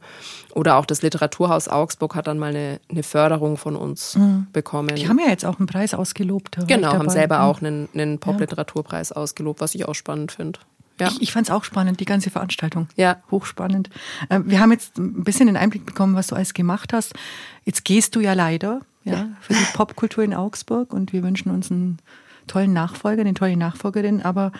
[0.56, 4.48] oder auch das Literaturhaus Augsburg hat dann mal eine, eine Förderung von uns mhm.
[4.54, 4.96] bekommen.
[4.96, 6.58] Die haben ja jetzt auch einen Preis ausgelobt.
[6.68, 9.18] Genau, haben selber auch einen, einen Pop-Literaturpreis ja.
[9.18, 10.60] ausgelobt, was ich auch spannend finde.
[11.00, 11.08] Ja.
[11.08, 12.88] Ich, ich fand es auch spannend, die ganze Veranstaltung.
[12.96, 13.22] Ja.
[13.30, 13.90] Hochspannend.
[14.30, 17.14] Äh, wir haben jetzt ein bisschen den Einblick bekommen, was du alles gemacht hast.
[17.66, 19.30] Jetzt gehst du ja leider ja, ja.
[19.42, 22.00] für die Popkultur in Augsburg und wir wünschen uns einen
[22.48, 24.22] tollen Nachfolger, eine tolle Nachfolgerin.
[24.22, 24.52] Aber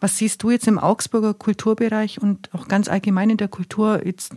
[0.00, 4.34] was siehst du jetzt im Augsburger Kulturbereich und auch ganz allgemein in der Kultur jetzt,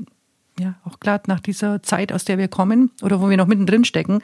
[0.60, 3.86] ja, auch klar nach dieser Zeit, aus der wir kommen oder wo wir noch mittendrin
[3.86, 4.22] stecken,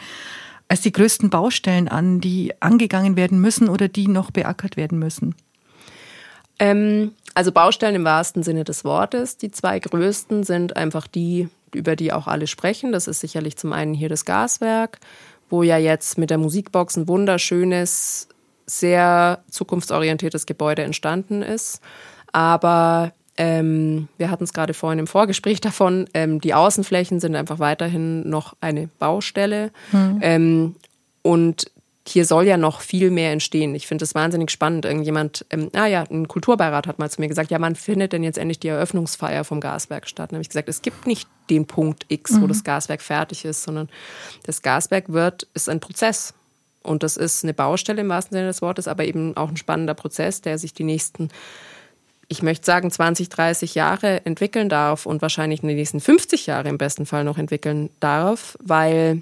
[0.68, 5.36] als die größten Baustellen an, die angegangen werden müssen oder die noch beackert werden müssen?
[6.60, 9.38] Ähm, also Baustellen im wahrsten Sinne des Wortes.
[9.38, 12.92] Die zwei größten sind einfach die, über die auch alle sprechen.
[12.92, 15.00] Das ist sicherlich zum einen hier das Gaswerk,
[15.50, 18.28] wo ja jetzt mit der Musikbox ein wunderschönes,
[18.66, 21.82] sehr zukunftsorientiertes Gebäude entstanden ist.
[22.32, 27.60] Aber ähm, wir hatten es gerade vorhin im Vorgespräch davon, ähm, die Außenflächen sind einfach
[27.60, 29.72] weiterhin noch eine Baustelle.
[29.92, 30.20] Mhm.
[30.22, 30.76] Ähm,
[31.24, 31.72] und
[32.06, 33.74] hier soll ja noch viel mehr entstehen.
[33.76, 34.84] Ich finde das wahnsinnig spannend.
[34.84, 38.24] Irgendjemand, ähm, ah ja, ein Kulturbeirat hat mal zu mir gesagt, ja, wann findet denn
[38.24, 40.32] jetzt endlich die Eröffnungsfeier vom Gaswerk statt?
[40.32, 42.42] Dann habe ich gesagt, es gibt nicht den Punkt X, mhm.
[42.42, 43.90] wo das Gaswerk fertig ist, sondern
[44.46, 46.34] das Gaswerk wird, ist ein Prozess.
[46.82, 49.94] Und das ist eine Baustelle im wahrsten Sinne des Wortes, aber eben auch ein spannender
[49.94, 51.30] Prozess, der sich die nächsten
[52.30, 56.70] ich möchte sagen, 20, 30 Jahre entwickeln darf und wahrscheinlich in den nächsten 50 Jahre
[56.70, 59.22] im besten Fall noch entwickeln darf, weil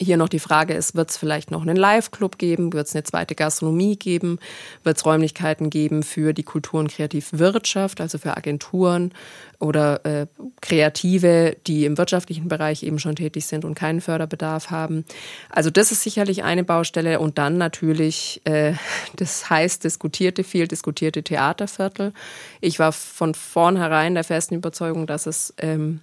[0.00, 2.72] hier noch die Frage ist, wird es vielleicht noch einen Live-Club geben?
[2.72, 4.38] Wird es eine zweite Gastronomie geben?
[4.84, 9.12] Wird es Räumlichkeiten geben für die Kultur- und Kreativwirtschaft, also für Agenturen
[9.58, 10.26] oder äh,
[10.60, 15.04] Kreative, die im wirtschaftlichen Bereich eben schon tätig sind und keinen Förderbedarf haben?
[15.50, 17.18] Also das ist sicherlich eine Baustelle.
[17.20, 18.74] Und dann natürlich äh,
[19.16, 22.12] das heiß diskutierte, viel diskutierte Theaterviertel.
[22.60, 26.00] Ich war von vornherein der festen Überzeugung, dass es ähm,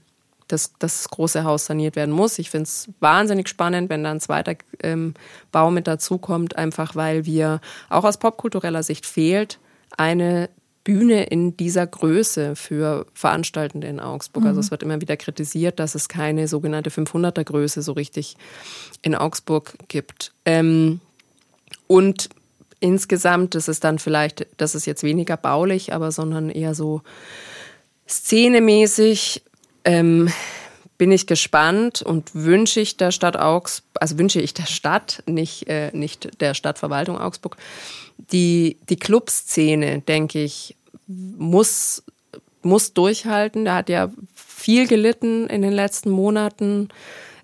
[0.53, 2.39] dass das große Haus saniert werden muss.
[2.39, 5.15] Ich finde es wahnsinnig spannend, wenn da ein zweiter ähm,
[5.51, 9.59] Bau mit dazukommt, einfach weil wir auch aus popkultureller Sicht fehlt
[9.97, 10.49] eine
[10.83, 14.43] Bühne in dieser Größe für Veranstaltende in Augsburg.
[14.43, 14.57] Also mhm.
[14.57, 18.35] Also es wird immer wieder kritisiert, dass es keine sogenannte 500er Größe so richtig
[19.01, 20.33] in Augsburg gibt.
[20.45, 20.99] Ähm,
[21.87, 22.29] und
[22.79, 27.01] insgesamt, das ist dann vielleicht, das ist jetzt weniger baulich, aber sondern eher so
[28.07, 29.43] szenemäßig
[29.85, 30.31] ähm,
[30.97, 35.67] bin ich gespannt und wünsche ich der Stadt Augsburg, also wünsche ich der Stadt, nicht,
[35.67, 37.57] äh, nicht der Stadtverwaltung Augsburg,
[38.31, 40.75] die, die Clubszene, denke ich,
[41.07, 42.03] muss,
[42.61, 43.65] muss durchhalten.
[43.65, 46.89] Da hat ja viel gelitten in den letzten Monaten.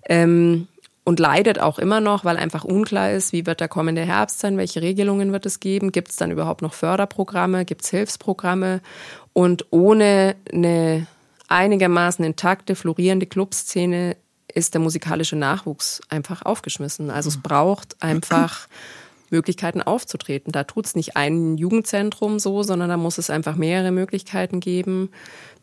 [0.08, 0.66] Ähm,
[1.04, 4.56] und leidet auch immer noch, weil einfach unklar ist, wie wird der kommende Herbst sein,
[4.56, 8.80] welche Regelungen wird es geben, gibt es dann überhaupt noch Förderprogramme, gibt es Hilfsprogramme
[9.32, 11.06] und ohne eine
[11.50, 14.16] einigermaßen intakte, florierende Clubszene
[14.52, 17.10] ist der musikalische Nachwuchs einfach aufgeschmissen.
[17.10, 18.66] Also es braucht einfach
[19.30, 20.52] Möglichkeiten aufzutreten.
[20.52, 25.10] Da tut es nicht ein Jugendzentrum so, sondern da muss es einfach mehrere Möglichkeiten geben,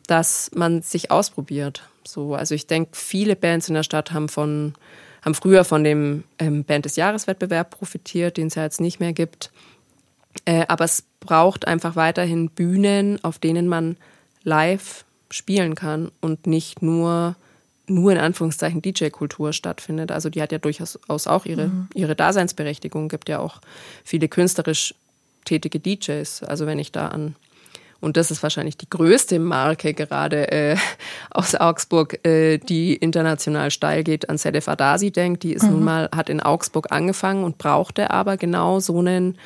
[0.06, 1.82] dass man sich ausprobiert.
[2.06, 4.74] So, also ich denke, viele Bands in der Stadt haben von
[5.22, 9.12] haben früher von dem ähm, Band des Jahreswettbewerb profitiert, den es ja jetzt nicht mehr
[9.12, 9.50] gibt.
[10.44, 13.96] Äh, aber es braucht einfach weiterhin Bühnen, auf denen man
[14.44, 17.36] live spielen kann und nicht nur
[17.90, 20.12] nur in Anführungszeichen DJ-Kultur stattfindet.
[20.12, 21.88] Also die hat ja durchaus auch ihre, mhm.
[21.94, 23.08] ihre Daseinsberechtigung.
[23.08, 23.62] Gibt ja auch
[24.04, 24.94] viele künstlerisch
[25.46, 26.42] tätige DJs.
[26.42, 27.34] Also wenn ich da an
[28.00, 30.76] und das ist wahrscheinlich die größte Marke gerade äh,
[31.30, 35.42] aus Augsburg, äh, die international steil geht, an Sedef Adasi denkt.
[35.42, 35.70] Die ist mhm.
[35.70, 39.36] nun mal, hat in Augsburg angefangen und brauchte aber genau so einen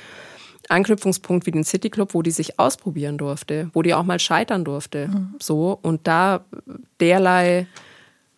[0.72, 4.64] Anknüpfungspunkt wie den City Club, wo die sich ausprobieren durfte, wo die auch mal scheitern
[4.64, 5.08] durfte.
[5.08, 5.34] Mhm.
[5.40, 5.78] So.
[5.80, 6.44] Und da
[7.00, 7.66] derlei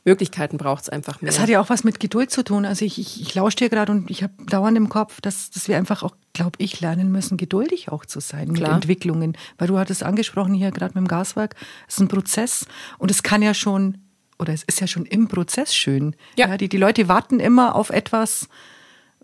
[0.04, 1.30] Möglichkeiten braucht es einfach mehr.
[1.30, 2.66] Es hat ja auch was mit Geduld zu tun.
[2.66, 5.66] Also ich, ich, ich lausche dir gerade und ich habe dauernd im Kopf, dass, dass
[5.66, 8.68] wir einfach auch, glaube ich, lernen müssen, geduldig auch zu sein Klar.
[8.68, 9.36] mit Entwicklungen.
[9.56, 11.54] Weil du hattest angesprochen hier gerade mit dem Gaswerk,
[11.88, 12.66] es ist ein Prozess
[12.98, 13.98] und es kann ja schon,
[14.38, 16.14] oder es ist ja schon im Prozess schön.
[16.36, 16.48] Ja.
[16.48, 18.48] ja die, die Leute warten immer auf etwas,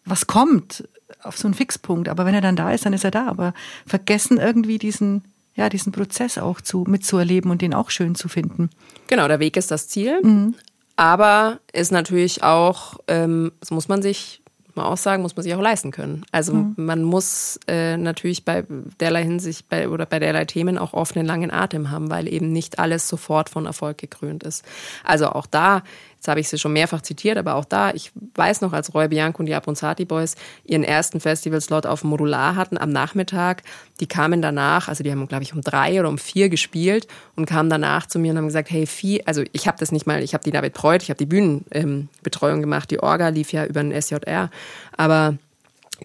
[0.07, 0.89] was kommt,
[1.23, 2.09] auf so einen Fixpunkt.
[2.09, 3.29] Aber wenn er dann da ist, dann ist er da.
[3.29, 3.55] Aber
[3.87, 8.71] vergessen irgendwie diesen, ja, diesen Prozess auch zu, mitzuerleben und den auch schön zu finden.
[9.07, 10.21] Genau, der Weg ist das Ziel.
[10.23, 10.55] Mhm.
[10.97, 14.43] Aber ist natürlich auch, ähm, das muss man sich
[14.75, 16.25] mal auch sagen, muss man sich auch leisten können.
[16.33, 16.75] Also mhm.
[16.77, 18.65] man muss äh, natürlich bei
[19.01, 22.53] derlei Hinsicht bei, oder bei derlei Themen auch oft einen langen Atem haben, weil eben
[22.53, 24.65] nicht alles sofort von Erfolg gekrönt ist.
[25.05, 25.83] Also auch da
[26.21, 29.09] Jetzt habe ich sie schon mehrfach zitiert, aber auch da, ich weiß noch, als Roy
[29.09, 33.63] Bianco und die Abronzati Boys ihren ersten Festivalslot auf Modular hatten am Nachmittag,
[34.01, 37.47] die kamen danach, also die haben, glaube ich, um drei oder um vier gespielt und
[37.47, 40.23] kamen danach zu mir und haben gesagt, hey, Vieh, also ich habe das nicht mal,
[40.23, 43.65] ich habe die da betreut, ich habe die Bühnenbetreuung ähm, gemacht, die Orga lief ja
[43.65, 44.51] über den SJR,
[44.99, 45.39] aber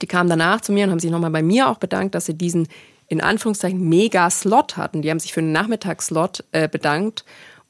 [0.01, 2.38] die kamen danach zu mir und haben sich nochmal bei mir auch bedankt, dass sie
[2.38, 2.69] diesen
[3.10, 5.01] in Anführungszeichen Mega-Slot hatten.
[5.01, 7.25] Die haben sich für einen Nachmittagsslot äh, bedankt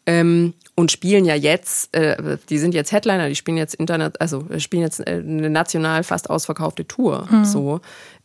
[0.05, 4.45] ähm, und spielen ja jetzt, äh, die sind jetzt Headliner, die spielen jetzt Internet, also
[4.57, 7.27] spielen jetzt äh, eine national fast ausverkaufte Tour.
[7.31, 7.45] Mhm.
[7.45, 7.79] So,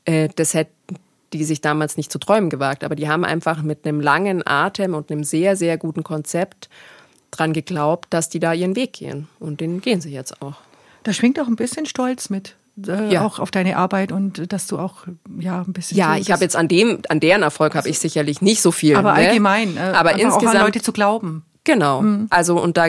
[0.04, 0.96] äh, das hätten
[1.32, 4.94] die sich damals nicht zu träumen gewagt, aber die haben einfach mit einem langen Atem
[4.94, 6.68] und einem sehr, sehr guten Konzept
[7.30, 9.28] dran geglaubt, dass die da ihren Weg gehen.
[9.38, 10.56] Und den gehen sie jetzt auch.
[11.04, 12.56] Da schwingt auch ein bisschen Stolz mit.
[12.86, 13.24] Äh, ja.
[13.24, 15.06] auch auf deine Arbeit und dass du auch
[15.38, 18.40] ja ein bisschen ja ich habe jetzt an dem an deren Erfolg habe ich sicherlich
[18.40, 19.18] nicht so viel aber ne?
[19.18, 22.02] allgemein äh, aber insgesamt an Leute zu glauben Genau.
[22.02, 22.26] Mhm.
[22.30, 22.88] Also und da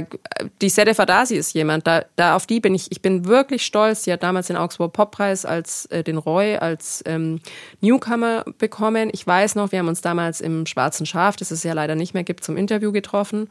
[0.59, 4.05] die Sede Fadasi ist jemand, da, da auf die bin ich, ich bin wirklich stolz.
[4.05, 7.41] Sie hat damals den Augsburg Poppreis als äh, den Roy als ähm,
[7.81, 9.11] Newcomer bekommen.
[9.13, 12.15] Ich weiß noch, wir haben uns damals im Schwarzen Schaf, das es ja leider nicht
[12.15, 13.49] mehr gibt, zum Interview getroffen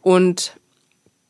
[0.00, 0.56] und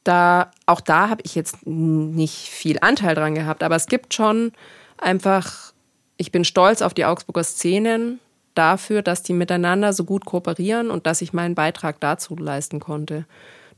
[0.05, 4.52] da auch da habe ich jetzt nicht viel Anteil dran gehabt, aber es gibt schon
[4.98, 5.72] einfach
[6.16, 8.20] ich bin stolz auf die Augsburger Szenen,
[8.55, 13.25] dafür, dass die miteinander so gut kooperieren und dass ich meinen Beitrag dazu leisten konnte,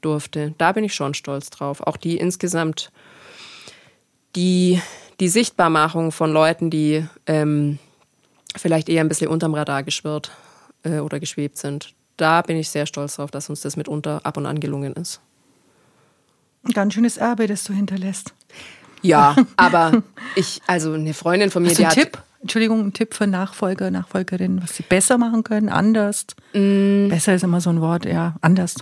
[0.01, 0.55] durfte.
[0.59, 1.81] Da bin ich schon stolz drauf.
[1.81, 2.91] Auch die insgesamt,
[4.37, 4.81] die,
[5.21, 7.79] die Sichtbarmachung von Leuten, die ähm,
[8.57, 10.31] vielleicht eher ein bisschen unterm Radar geschwirrt
[10.83, 11.95] äh, oder geschwebt sind.
[12.17, 15.21] Da bin ich sehr stolz drauf, dass uns das mitunter ab und an gelungen ist.
[16.65, 18.33] Ein ganz schönes Erbe, das du hinterlässt.
[19.03, 20.03] Ja, aber
[20.35, 21.95] ich, also eine Freundin von mir, Hast die hat.
[21.95, 22.19] Tipp?
[22.44, 26.26] Entschuldigung, ein Tipp für Nachfolger, Nachfolgerinnen, was sie besser machen können, anders?
[26.52, 27.09] Mm.
[27.09, 28.74] Besser ist immer so ein Wort, ja, anders.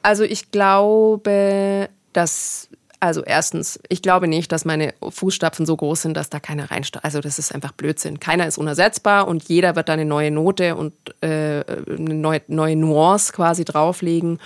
[0.00, 6.16] Also ich glaube, dass, also erstens, ich glaube nicht, dass meine Fußstapfen so groß sind,
[6.16, 7.04] dass da keiner reinsteigt.
[7.04, 8.20] Also das ist einfach Blödsinn.
[8.20, 12.74] Keiner ist unersetzbar und jeder wird da eine neue Note und äh, eine neue, neue
[12.74, 14.38] Nuance quasi drauflegen.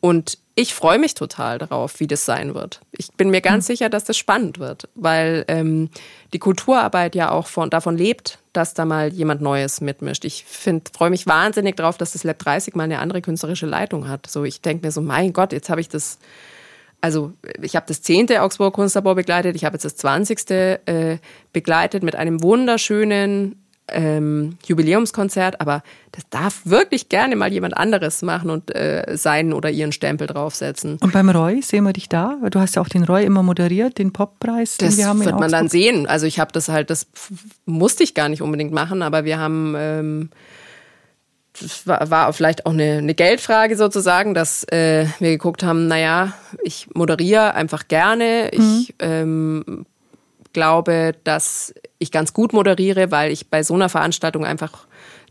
[0.00, 2.80] Und ich freue mich total darauf, wie das sein wird.
[2.92, 3.72] Ich bin mir ganz mhm.
[3.72, 5.90] sicher, dass das spannend wird, weil ähm,
[6.32, 10.24] die Kulturarbeit ja auch von, davon lebt, dass da mal jemand Neues mitmischt.
[10.24, 14.26] Ich freue mich wahnsinnig darauf, dass das Lab 30 mal eine andere künstlerische Leitung hat.
[14.26, 16.18] So, ich denke mir so, mein Gott, jetzt habe ich das,
[17.00, 17.32] also
[17.62, 21.18] ich habe das zehnte Augsburger Kunstlabor begleitet, ich habe jetzt das zwanzigste äh,
[21.52, 23.59] begleitet mit einem wunderschönen
[23.92, 29.70] ähm, Jubiläumskonzert, aber das darf wirklich gerne mal jemand anderes machen und äh, seinen oder
[29.70, 30.98] ihren Stempel draufsetzen.
[31.00, 32.36] Und beim Roy sehen wir dich da?
[32.50, 35.38] Du hast ja auch den Roy immer moderiert, den Poppreis, den das wir haben wird
[35.38, 36.06] man dann sehen.
[36.06, 37.06] Also ich habe das halt, das
[37.64, 40.30] musste ich gar nicht unbedingt machen, aber wir haben ähm,
[41.60, 46.32] das war, war vielleicht auch eine, eine Geldfrage sozusagen, dass äh, wir geguckt haben, naja,
[46.62, 48.50] ich moderiere einfach gerne.
[48.52, 48.60] Mhm.
[48.60, 49.86] Ich ähm,
[50.52, 54.86] glaube, dass ich ganz gut moderiere, weil ich bei so einer Veranstaltung einfach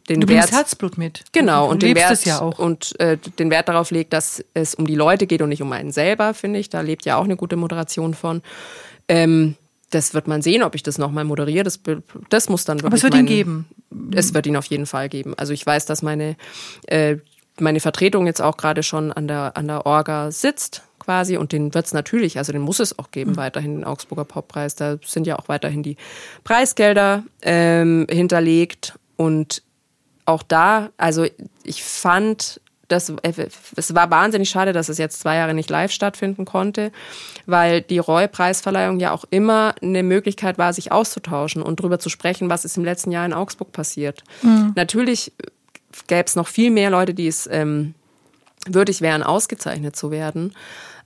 [0.09, 1.23] den du Wert Herzblut mit.
[1.31, 4.87] Genau du und den Wert ja und äh, den Wert darauf legt, dass es um
[4.87, 6.69] die Leute geht und nicht um einen selber, finde ich.
[6.69, 8.41] Da lebt ja auch eine gute Moderation von.
[9.07, 9.55] Ähm,
[9.91, 11.63] das wird man sehen, ob ich das nochmal moderiere.
[11.63, 11.79] Das,
[12.29, 12.87] das muss dann wirklich.
[12.87, 13.65] Aber es wird mein, ihn geben.
[14.13, 15.33] Es wird ihn auf jeden Fall geben.
[15.37, 16.35] Also ich weiß, dass meine,
[16.87, 17.17] äh,
[17.59, 21.73] meine Vertretung jetzt auch gerade schon an der, an der Orga sitzt quasi und den
[21.73, 23.37] wird es natürlich, also den muss es auch geben, mhm.
[23.37, 24.75] weiterhin den Augsburger Poppreis.
[24.75, 25.97] Da sind ja auch weiterhin die
[26.43, 29.63] Preisgelder ähm, hinterlegt und
[30.25, 31.25] auch da, also
[31.63, 35.91] ich fand das, äh, es war wahnsinnig schade, dass es jetzt zwei Jahre nicht live
[35.91, 36.91] stattfinden konnte,
[37.47, 42.51] weil die Roy-Preisverleihung ja auch immer eine Möglichkeit war, sich auszutauschen und darüber zu sprechen,
[42.51, 44.23] was ist im letzten Jahr in Augsburg passiert.
[44.43, 44.73] Mhm.
[44.75, 45.33] Natürlich
[46.05, 47.95] gäbe es noch viel mehr Leute, die es ähm,
[48.67, 50.53] würdig wären, ausgezeichnet zu werden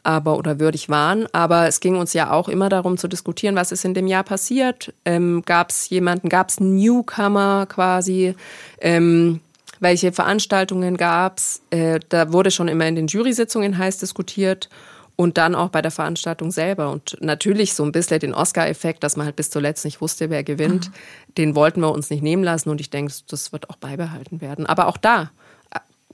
[0.04, 1.28] aber oder würdig waren.
[1.32, 4.24] Aber es ging uns ja auch immer darum zu diskutieren, was ist in dem Jahr
[4.24, 4.94] passiert.
[5.06, 8.36] Ähm, gab es jemanden, gab es Newcomer quasi?
[8.80, 9.40] Ähm,
[9.80, 11.62] welche Veranstaltungen gab's.
[11.70, 14.70] Äh, da wurde schon immer in den Jury-Sitzungen heiß diskutiert
[15.16, 16.90] und dann auch bei der Veranstaltung selber.
[16.92, 20.44] Und natürlich so ein bisschen den Oscar-Effekt, dass man halt bis zuletzt nicht wusste, wer
[20.44, 21.34] gewinnt, mhm.
[21.38, 24.66] den wollten wir uns nicht nehmen lassen und ich denke, das wird auch beibehalten werden.
[24.66, 25.32] Aber auch da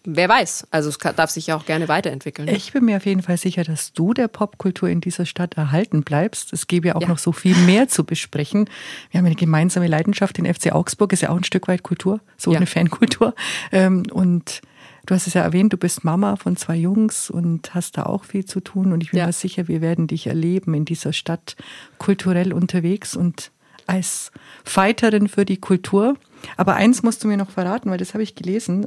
[0.03, 0.67] wer weiß.
[0.71, 2.47] Also es kann, darf sich ja auch gerne weiterentwickeln.
[2.47, 6.03] Ich bin mir auf jeden Fall sicher, dass du der Popkultur in dieser Stadt erhalten
[6.03, 6.53] bleibst.
[6.53, 7.07] Es gäbe ja auch ja.
[7.07, 8.69] noch so viel mehr zu besprechen.
[9.12, 10.38] Wir haben eine gemeinsame Leidenschaft.
[10.38, 12.57] Den FC Augsburg ist ja auch ein Stück weit Kultur, so ja.
[12.57, 13.33] eine Fankultur.
[13.71, 14.62] Ähm, und
[15.05, 18.23] du hast es ja erwähnt, du bist Mama von zwei Jungs und hast da auch
[18.23, 18.93] viel zu tun.
[18.93, 19.25] Und ich bin ja.
[19.25, 21.55] mir sicher, wir werden dich erleben in dieser Stadt
[21.97, 23.51] kulturell unterwegs und
[23.89, 24.31] als
[24.63, 26.15] Fighterin für die Kultur.
[26.57, 28.85] Aber eins musst du mir noch verraten, weil das habe ich gelesen.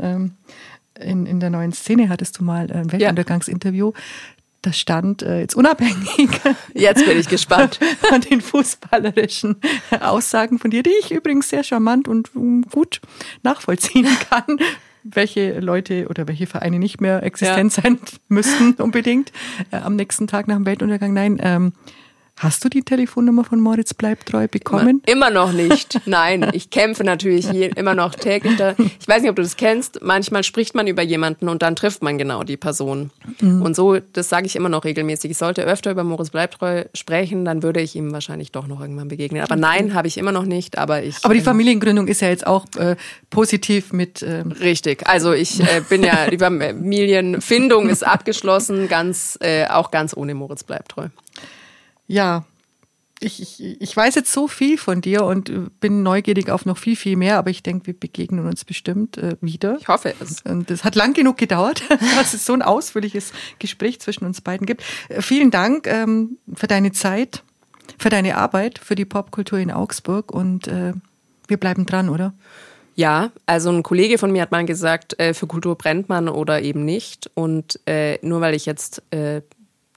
[0.96, 3.92] Ähm, in, in der neuen Szene hattest du mal ein Weltuntergangsinterview.
[4.62, 6.30] Das stand äh, jetzt unabhängig.
[6.72, 7.80] Jetzt bin ich gespannt.
[8.00, 9.56] Von den fußballerischen
[10.00, 12.30] Aussagen von dir, die ich übrigens sehr charmant und
[12.70, 13.00] gut
[13.42, 14.58] nachvollziehen kann
[15.04, 17.82] welche Leute oder welche Vereine nicht mehr existent ja.
[17.82, 19.32] sein müssten unbedingt
[19.70, 21.12] äh, am nächsten Tag nach dem Weltuntergang.
[21.12, 21.72] Nein, ähm,
[22.36, 25.00] Hast du die Telefonnummer von Moritz Bleibtreu bekommen?
[25.06, 26.00] Immer, immer noch nicht.
[26.06, 28.56] Nein, ich kämpfe natürlich je, immer noch täglich.
[28.56, 28.74] Da.
[28.98, 30.02] Ich weiß nicht, ob du das kennst.
[30.02, 33.10] Manchmal spricht man über jemanden und dann trifft man genau die Person.
[33.40, 33.62] Mhm.
[33.62, 35.30] Und so, das sage ich immer noch regelmäßig.
[35.30, 39.08] Ich sollte öfter über Moritz Bleibtreu sprechen, dann würde ich ihm wahrscheinlich doch noch irgendwann
[39.08, 39.42] begegnen.
[39.42, 40.78] Aber nein, habe ich immer noch nicht.
[40.78, 41.18] Aber ich.
[41.22, 42.96] Aber die Familiengründung ist ja jetzt auch äh,
[43.30, 44.22] positiv mit.
[44.22, 45.06] Ähm Richtig.
[45.06, 50.64] Also ich äh, bin ja die Familienfindung ist abgeschlossen, ganz äh, auch ganz ohne Moritz
[50.64, 51.08] Bleibtreu
[52.06, 52.44] ja,
[53.22, 56.96] ich, ich, ich weiß jetzt so viel von dir und bin neugierig auf noch viel,
[56.96, 59.76] viel mehr, aber ich denke, wir begegnen uns bestimmt äh, wieder.
[59.80, 60.42] Ich hoffe es.
[60.42, 61.82] Und es hat lang genug gedauert,
[62.16, 64.82] dass es so ein ausführliches Gespräch zwischen uns beiden gibt.
[65.08, 67.42] Äh, vielen Dank ähm, für deine Zeit,
[67.98, 70.92] für deine Arbeit, für die Popkultur in Augsburg und äh,
[71.46, 72.34] wir bleiben dran, oder?
[72.94, 76.60] Ja, also ein Kollege von mir hat mal gesagt, äh, für Kultur brennt man oder
[76.60, 77.30] eben nicht.
[77.34, 79.40] Und äh, nur weil ich jetzt äh,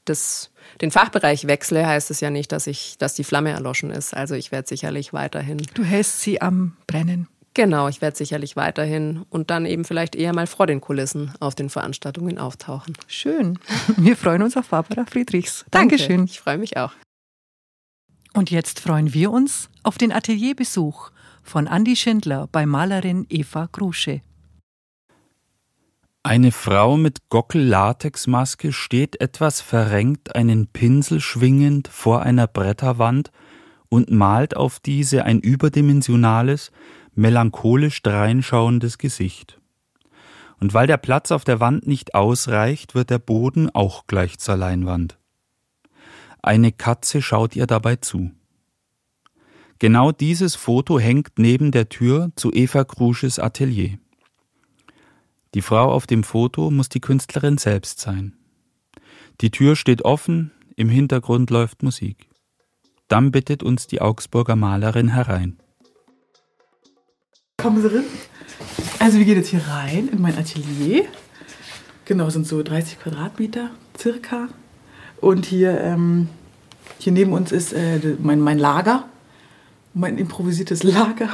[0.05, 4.13] das den Fachbereich wechsle, heißt es ja nicht, dass ich, dass die Flamme erloschen ist.
[4.13, 5.61] Also ich werde sicherlich weiterhin.
[5.73, 7.27] Du hältst sie am Brennen.
[7.53, 11.55] Genau, ich werde sicherlich weiterhin und dann eben vielleicht eher mal vor den Kulissen auf
[11.55, 12.97] den Veranstaltungen auftauchen.
[13.07, 13.59] Schön.
[13.97, 15.63] Wir freuen uns auf Barbara Friedrichs.
[15.71, 16.17] Dankeschön.
[16.17, 16.91] Danke, ich freue mich auch.
[18.33, 24.21] Und jetzt freuen wir uns auf den Atelierbesuch von Andi Schindler bei Malerin Eva Grusche.
[26.25, 33.31] Eine Frau mit Gockel-Latexmaske steht etwas verrenkt einen Pinsel schwingend vor einer Bretterwand
[33.89, 36.71] und malt auf diese ein überdimensionales,
[37.13, 39.61] melancholisch dreinschauendes Gesicht.
[40.59, 44.57] Und weil der Platz auf der Wand nicht ausreicht, wird der Boden auch gleich zur
[44.57, 45.19] Leinwand.
[46.41, 48.31] Eine Katze schaut ihr dabei zu.
[49.77, 53.99] Genau dieses Foto hängt neben der Tür zu Eva Krusches Atelier.
[55.55, 58.33] Die Frau auf dem Foto muss die Künstlerin selbst sein.
[59.39, 62.27] Die Tür steht offen, im Hintergrund läuft Musik.
[63.07, 65.57] Dann bittet uns die Augsburger Malerin herein.
[67.55, 68.03] Kommen Sie rein.
[68.99, 71.05] Also wir gehen jetzt hier rein in mein Atelier.
[72.03, 74.49] Genau, sind so 30 Quadratmeter circa.
[75.21, 76.27] Und hier, ähm,
[76.99, 79.05] hier neben uns ist äh, mein, mein Lager,
[79.93, 81.29] mein improvisiertes Lager.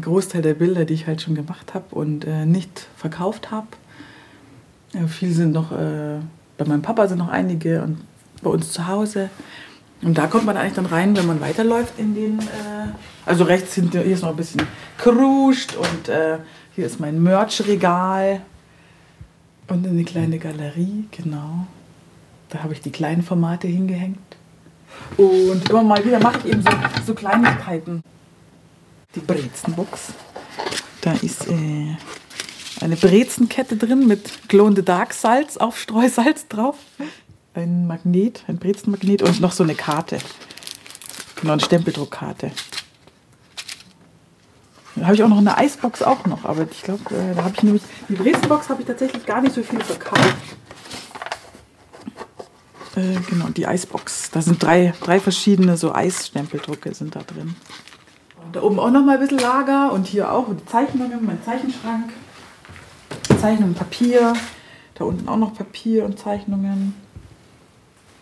[0.00, 3.68] Großteil der Bilder, die ich halt schon gemacht habe und äh, nicht verkauft habe.
[4.92, 6.18] Ja, viele sind noch, äh,
[6.56, 8.00] bei meinem Papa sind noch einige und
[8.42, 9.30] bei uns zu Hause.
[10.02, 12.92] Und da kommt man eigentlich dann rein, wenn man weiterläuft in den, äh,
[13.24, 14.62] also rechts hinter, hier ist noch ein bisschen
[14.98, 16.38] kruscht und äh,
[16.74, 18.40] hier ist mein Merch-Regal
[19.68, 21.66] und eine kleine Galerie, genau.
[22.50, 24.18] Da habe ich die kleinen Formate hingehängt.
[25.16, 26.70] Und immer mal wieder mache ich eben so,
[27.06, 28.02] so Kleinigkeiten.
[29.14, 30.12] Die Brezenbox.
[31.00, 31.96] Da ist äh,
[32.80, 36.76] eine Brezenkette drin mit Glow Dark Salz, auf Streusalz drauf.
[37.54, 40.18] Ein Magnet, ein Brezenmagnet und noch so eine Karte.
[41.36, 42.50] Genau, eine Stempeldruckkarte.
[44.96, 47.54] Da habe ich auch noch eine Eisbox auch noch, aber ich glaube, äh, da habe
[47.56, 50.36] ich nämlich die Brezenbox habe ich tatsächlich gar nicht so viel verkauft.
[52.96, 54.30] Äh, genau, die Eisbox.
[54.30, 57.56] Da sind drei, drei verschiedene so Eisstempeldrucke sind da drin.
[58.54, 62.12] Da oben auch noch mal ein bisschen Lager und hier auch die Zeichnungen, mein Zeichenschrank.
[63.40, 64.32] Zeichnungen, Papier.
[64.94, 66.94] Da unten auch noch Papier und Zeichnungen.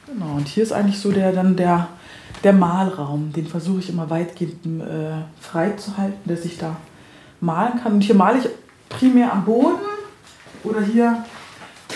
[0.07, 1.89] Genau, und hier ist eigentlich so der dann der,
[2.45, 3.31] der Malraum.
[3.35, 6.77] Den versuche ich immer weitgehend äh, frei zu halten, dass ich da
[7.43, 7.93] malen kann.
[7.93, 8.49] Und hier male ich
[8.89, 9.81] primär am Boden
[10.65, 11.27] oder hier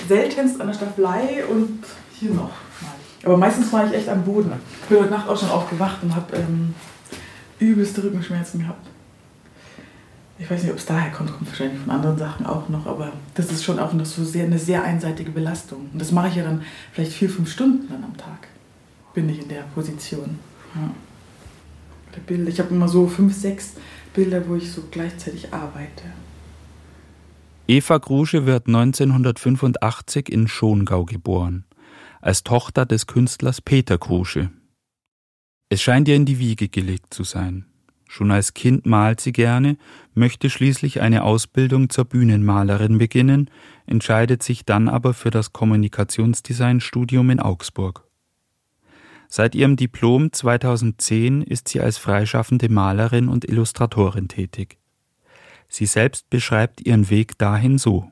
[0.07, 1.83] seltenst an der Staffelei und
[2.13, 2.51] hier noch.
[3.25, 4.53] Aber meistens war ich echt am Boden.
[4.83, 6.75] Ich bin heute Nacht auch schon aufgewacht und habe ähm,
[7.59, 8.87] übelste Rückenschmerzen gehabt.
[10.39, 13.13] Ich weiß nicht, ob es daher kommt, kommt wahrscheinlich von anderen Sachen auch noch, aber
[13.35, 15.89] das ist schon auch noch so sehr, eine sehr einseitige Belastung.
[15.93, 18.49] Und das mache ich ja dann vielleicht vier, fünf Stunden dann am Tag.
[19.15, 20.39] Bin ich in der Position.
[20.75, 20.91] Ja.
[22.47, 23.73] Ich habe immer so fünf, sechs
[24.15, 26.05] Bilder, wo ich so gleichzeitig arbeite.
[27.67, 31.65] Eva Grusche wird 1985 in Schongau geboren
[32.27, 34.51] als Tochter des Künstlers Peter Krusche.
[35.69, 37.67] Es scheint ihr in die Wiege gelegt zu sein.
[38.09, 39.77] Schon als Kind malt sie gerne,
[40.15, 43.51] möchte schließlich eine Ausbildung zur Bühnenmalerin beginnen,
[43.85, 48.05] entscheidet sich dann aber für das Kommunikationsdesignstudium in Augsburg.
[49.29, 54.79] Seit ihrem Diplom 2010 ist sie als freischaffende Malerin und Illustratorin tätig.
[55.69, 58.09] Sie selbst beschreibt ihren Weg dahin so.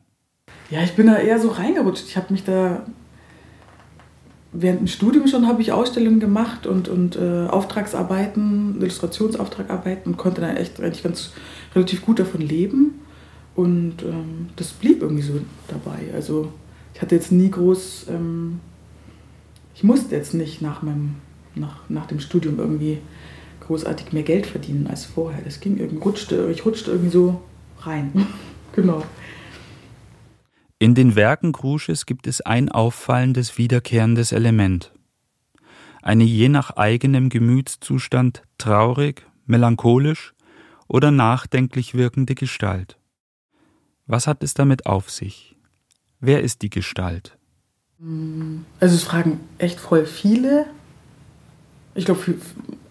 [0.70, 2.08] Ja, ich bin da eher so reingerutscht.
[2.08, 2.84] Ich habe mich da
[4.54, 10.40] während dem Studium schon habe ich Ausstellungen gemacht und, und äh, Auftragsarbeiten, Illustrationsauftragarbeiten und konnte
[10.40, 11.32] dann echt eigentlich ganz
[11.74, 13.00] relativ gut davon leben.
[13.56, 15.34] Und ähm, das blieb irgendwie so
[15.68, 16.14] dabei.
[16.14, 16.52] Also
[16.94, 18.60] ich hatte jetzt nie groß, ähm,
[19.74, 21.16] ich musste jetzt nicht nach, meinem,
[21.54, 22.98] nach, nach dem Studium irgendwie
[23.66, 25.42] großartig mehr Geld verdienen als vorher.
[25.42, 27.40] Das ging irgendwie, rutschte, ich rutschte irgendwie so
[27.80, 28.12] rein.
[28.72, 29.02] genau.
[30.78, 34.92] In den Werken Grusches gibt es ein auffallendes wiederkehrendes Element.
[36.02, 40.34] Eine je nach eigenem Gemütszustand traurig, melancholisch
[40.88, 42.98] oder nachdenklich wirkende Gestalt.
[44.06, 45.56] Was hat es damit auf sich?
[46.20, 47.38] Wer ist die Gestalt?
[48.80, 50.66] Also es fragen echt voll viele.
[51.94, 52.34] Ich glaube,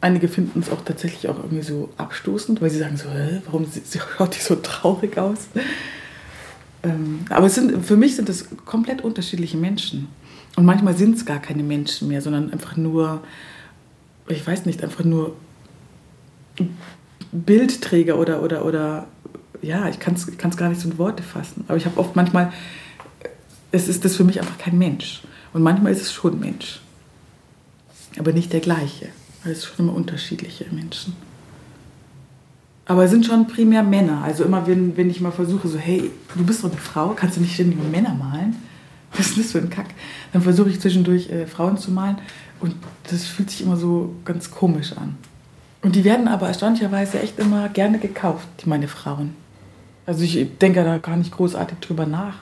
[0.02, 3.10] einige finden es auch tatsächlich auch irgendwie so abstoßend, weil sie sagen so,
[3.46, 3.68] warum
[4.18, 5.50] schaut die so traurig aus?
[6.84, 10.10] Ähm, aber sind, für mich sind es komplett unterschiedliche Menschen.
[10.56, 13.24] Und manchmal sind es gar keine Menschen mehr, sondern einfach nur,
[14.28, 15.36] ich weiß nicht, einfach nur
[17.32, 19.08] Bildträger oder, oder, oder
[19.62, 21.64] ja, ich kann es gar nicht so in Worte fassen.
[21.68, 22.52] Aber ich habe oft manchmal,
[23.72, 25.24] es ist das für mich einfach kein Mensch.
[25.54, 26.82] Und manchmal ist es schon Mensch.
[28.20, 29.10] Aber nicht der gleiche.
[29.44, 31.16] Weil es schon immer unterschiedliche Menschen.
[32.86, 34.22] Aber es sind schon primär Männer.
[34.24, 37.38] Also immer, wenn, wenn ich mal versuche, so, hey, du bist doch eine Frau, kannst
[37.38, 38.56] du nicht ständig nur Männer malen?
[39.16, 39.88] Was ist das für ein Kack?
[40.34, 42.18] Dann versuche ich zwischendurch äh, Frauen zu malen
[42.60, 42.76] und
[43.10, 45.16] das fühlt sich immer so ganz komisch an.
[45.82, 49.36] Und die werden aber erstaunlicherweise echt immer gerne gekauft, meine Frauen.
[50.06, 52.36] Also ich denke da gar nicht großartig drüber nach,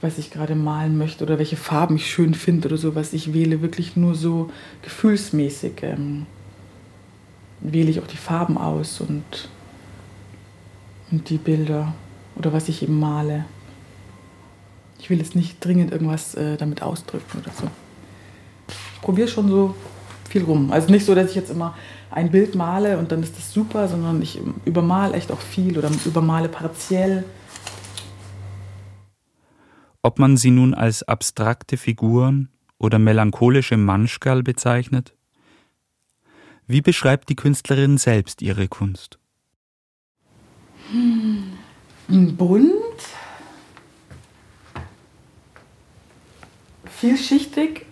[0.00, 3.34] was ich gerade malen möchte oder welche Farben ich schön finde oder so, was ich
[3.34, 4.50] wähle, wirklich nur so
[4.82, 5.82] gefühlsmäßig.
[5.82, 6.26] Ähm,
[7.60, 9.48] wähle ich auch die Farben aus und,
[11.10, 11.94] und die Bilder
[12.36, 13.44] oder was ich eben male.
[14.98, 17.68] Ich will jetzt nicht dringend irgendwas äh, damit ausdrücken oder so.
[18.68, 19.74] Ich probiere schon so
[20.28, 20.72] viel rum.
[20.72, 21.74] Also nicht so, dass ich jetzt immer
[22.10, 25.90] ein Bild male und dann ist das super, sondern ich übermale echt auch viel oder
[26.04, 27.24] übermale partiell.
[30.02, 32.48] Ob man sie nun als abstrakte Figuren
[32.78, 35.14] oder melancholische Manschgal bezeichnet,
[36.70, 39.18] wie beschreibt die Künstlerin selbst ihre Kunst?
[40.92, 42.74] Hm, bunt,
[47.00, 47.86] vielschichtig,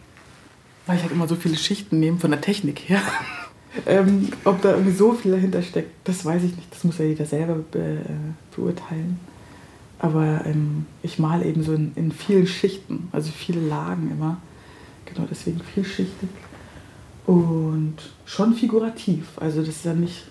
[0.86, 3.02] weil ich halt immer so viele Schichten nehme von der Technik her.
[3.86, 6.72] ähm, ob da irgendwie so viel dahinter steckt, das weiß ich nicht.
[6.72, 9.18] Das muss ja jeder selber be äh, beurteilen.
[9.98, 14.40] Aber ähm, ich male eben so in, in, vielen Schichten, also viele Lagen immer.
[15.04, 16.28] Genau deswegen vielschichtig.
[17.26, 17.96] Und
[18.28, 19.38] schon figurativ.
[19.38, 20.24] Also das ist ja nicht,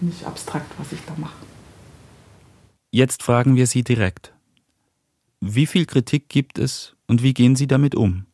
[0.00, 1.34] nicht abstrakt, was ich da mache.
[2.90, 4.32] Jetzt fragen wir Sie direkt.
[5.40, 8.26] Wie viel Kritik gibt es und wie gehen Sie damit um?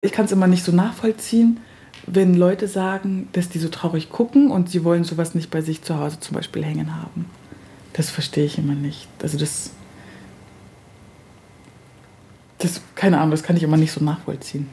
[0.00, 1.60] Ich kann es immer nicht so nachvollziehen,
[2.06, 5.82] wenn Leute sagen, dass die so traurig gucken und sie wollen sowas nicht bei sich
[5.82, 7.26] zu Hause zum Beispiel hängen haben.
[7.94, 9.08] Das verstehe ich immer nicht.
[9.22, 9.70] Also das,
[12.58, 14.68] das, keine Ahnung, das kann ich immer nicht so nachvollziehen.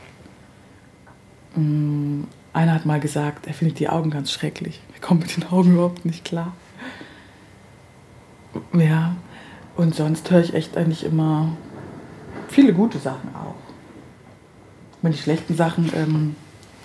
[2.54, 4.82] Einer hat mal gesagt, er findet die Augen ganz schrecklich.
[4.94, 6.54] Er kommt mit den Augen überhaupt nicht klar.
[8.74, 9.16] Ja,
[9.78, 11.56] und sonst höre ich echt eigentlich immer
[12.50, 13.56] viele gute Sachen auch.
[15.02, 16.36] Meine, die schlechten Sachen ähm,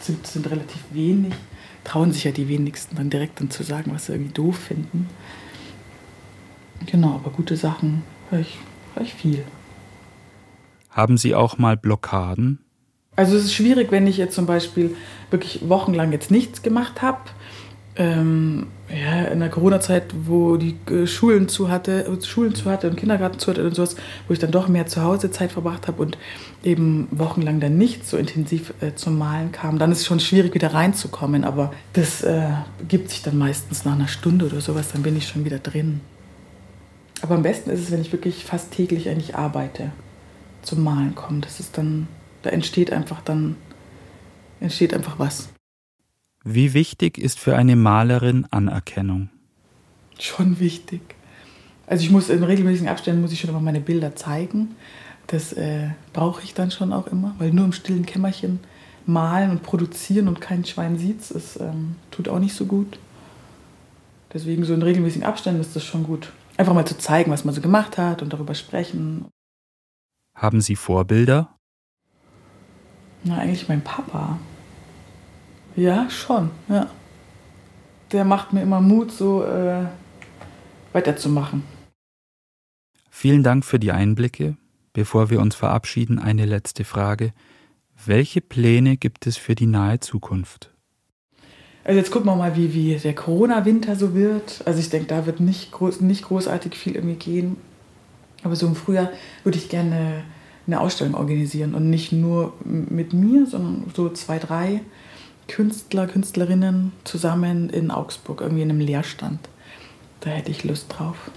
[0.00, 1.34] sind, sind relativ wenig.
[1.84, 5.08] Trauen sich ja die wenigsten dann direkt dann zu sagen, was sie irgendwie doof finden.
[6.86, 8.58] Genau, aber gute Sachen höre ich,
[8.94, 9.44] hör ich viel.
[10.90, 12.65] Haben Sie auch mal Blockaden?
[13.16, 14.94] Also es ist schwierig, wenn ich jetzt zum Beispiel
[15.30, 17.20] wirklich wochenlang jetzt nichts gemacht habe
[17.96, 22.96] ähm, ja, in der Corona-Zeit, wo die äh, Schulen zu hatte, Schulen zu hatte und
[22.96, 23.96] Kindergarten zu hatte und sowas,
[24.28, 26.18] wo ich dann doch mehr zu Hause Zeit verbracht habe und
[26.62, 30.54] eben wochenlang dann nicht so intensiv äh, zum Malen kam, dann ist es schon schwierig
[30.54, 31.44] wieder reinzukommen.
[31.44, 32.48] Aber das äh,
[32.86, 36.00] gibt sich dann meistens nach einer Stunde oder sowas, dann bin ich schon wieder drin.
[37.22, 39.90] Aber am besten ist es, wenn ich wirklich fast täglich eigentlich arbeite,
[40.62, 41.40] zum Malen komme.
[41.40, 42.08] Das ist dann,
[42.46, 43.56] da entsteht einfach dann,
[44.60, 45.48] entsteht einfach was.
[46.44, 49.30] Wie wichtig ist für eine Malerin Anerkennung?
[50.20, 51.00] Schon wichtig.
[51.88, 54.76] Also ich muss in regelmäßigen Abständen muss ich schon immer meine Bilder zeigen.
[55.26, 58.60] Das äh, brauche ich dann schon auch immer, weil nur im stillen Kämmerchen
[59.06, 62.98] malen und produzieren und kein Schwein sieht es, ähm, tut auch nicht so gut.
[64.32, 66.32] Deswegen so in regelmäßigen Abständen ist das schon gut.
[66.56, 69.26] Einfach mal zu zeigen, was man so gemacht hat und darüber sprechen.
[70.34, 71.55] Haben Sie Vorbilder?
[73.26, 74.38] Na, eigentlich mein Papa.
[75.74, 76.88] Ja, schon, ja.
[78.12, 79.84] Der macht mir immer Mut, so äh,
[80.92, 81.64] weiterzumachen.
[83.10, 84.56] Vielen Dank für die Einblicke.
[84.92, 87.32] Bevor wir uns verabschieden, eine letzte Frage.
[88.04, 90.70] Welche Pläne gibt es für die nahe Zukunft?
[91.82, 94.62] Also jetzt gucken wir mal, wie, wie der Corona-Winter so wird.
[94.66, 97.56] Also ich denke, da wird nicht, groß, nicht großartig viel irgendwie gehen.
[98.44, 99.10] Aber so im Frühjahr
[99.42, 100.22] würde ich gerne
[100.66, 104.80] eine Ausstellung organisieren und nicht nur mit mir, sondern so zwei, drei
[105.48, 109.48] Künstler, Künstlerinnen zusammen in Augsburg, irgendwie in einem Lehrstand.
[110.20, 111.30] Da hätte ich Lust drauf.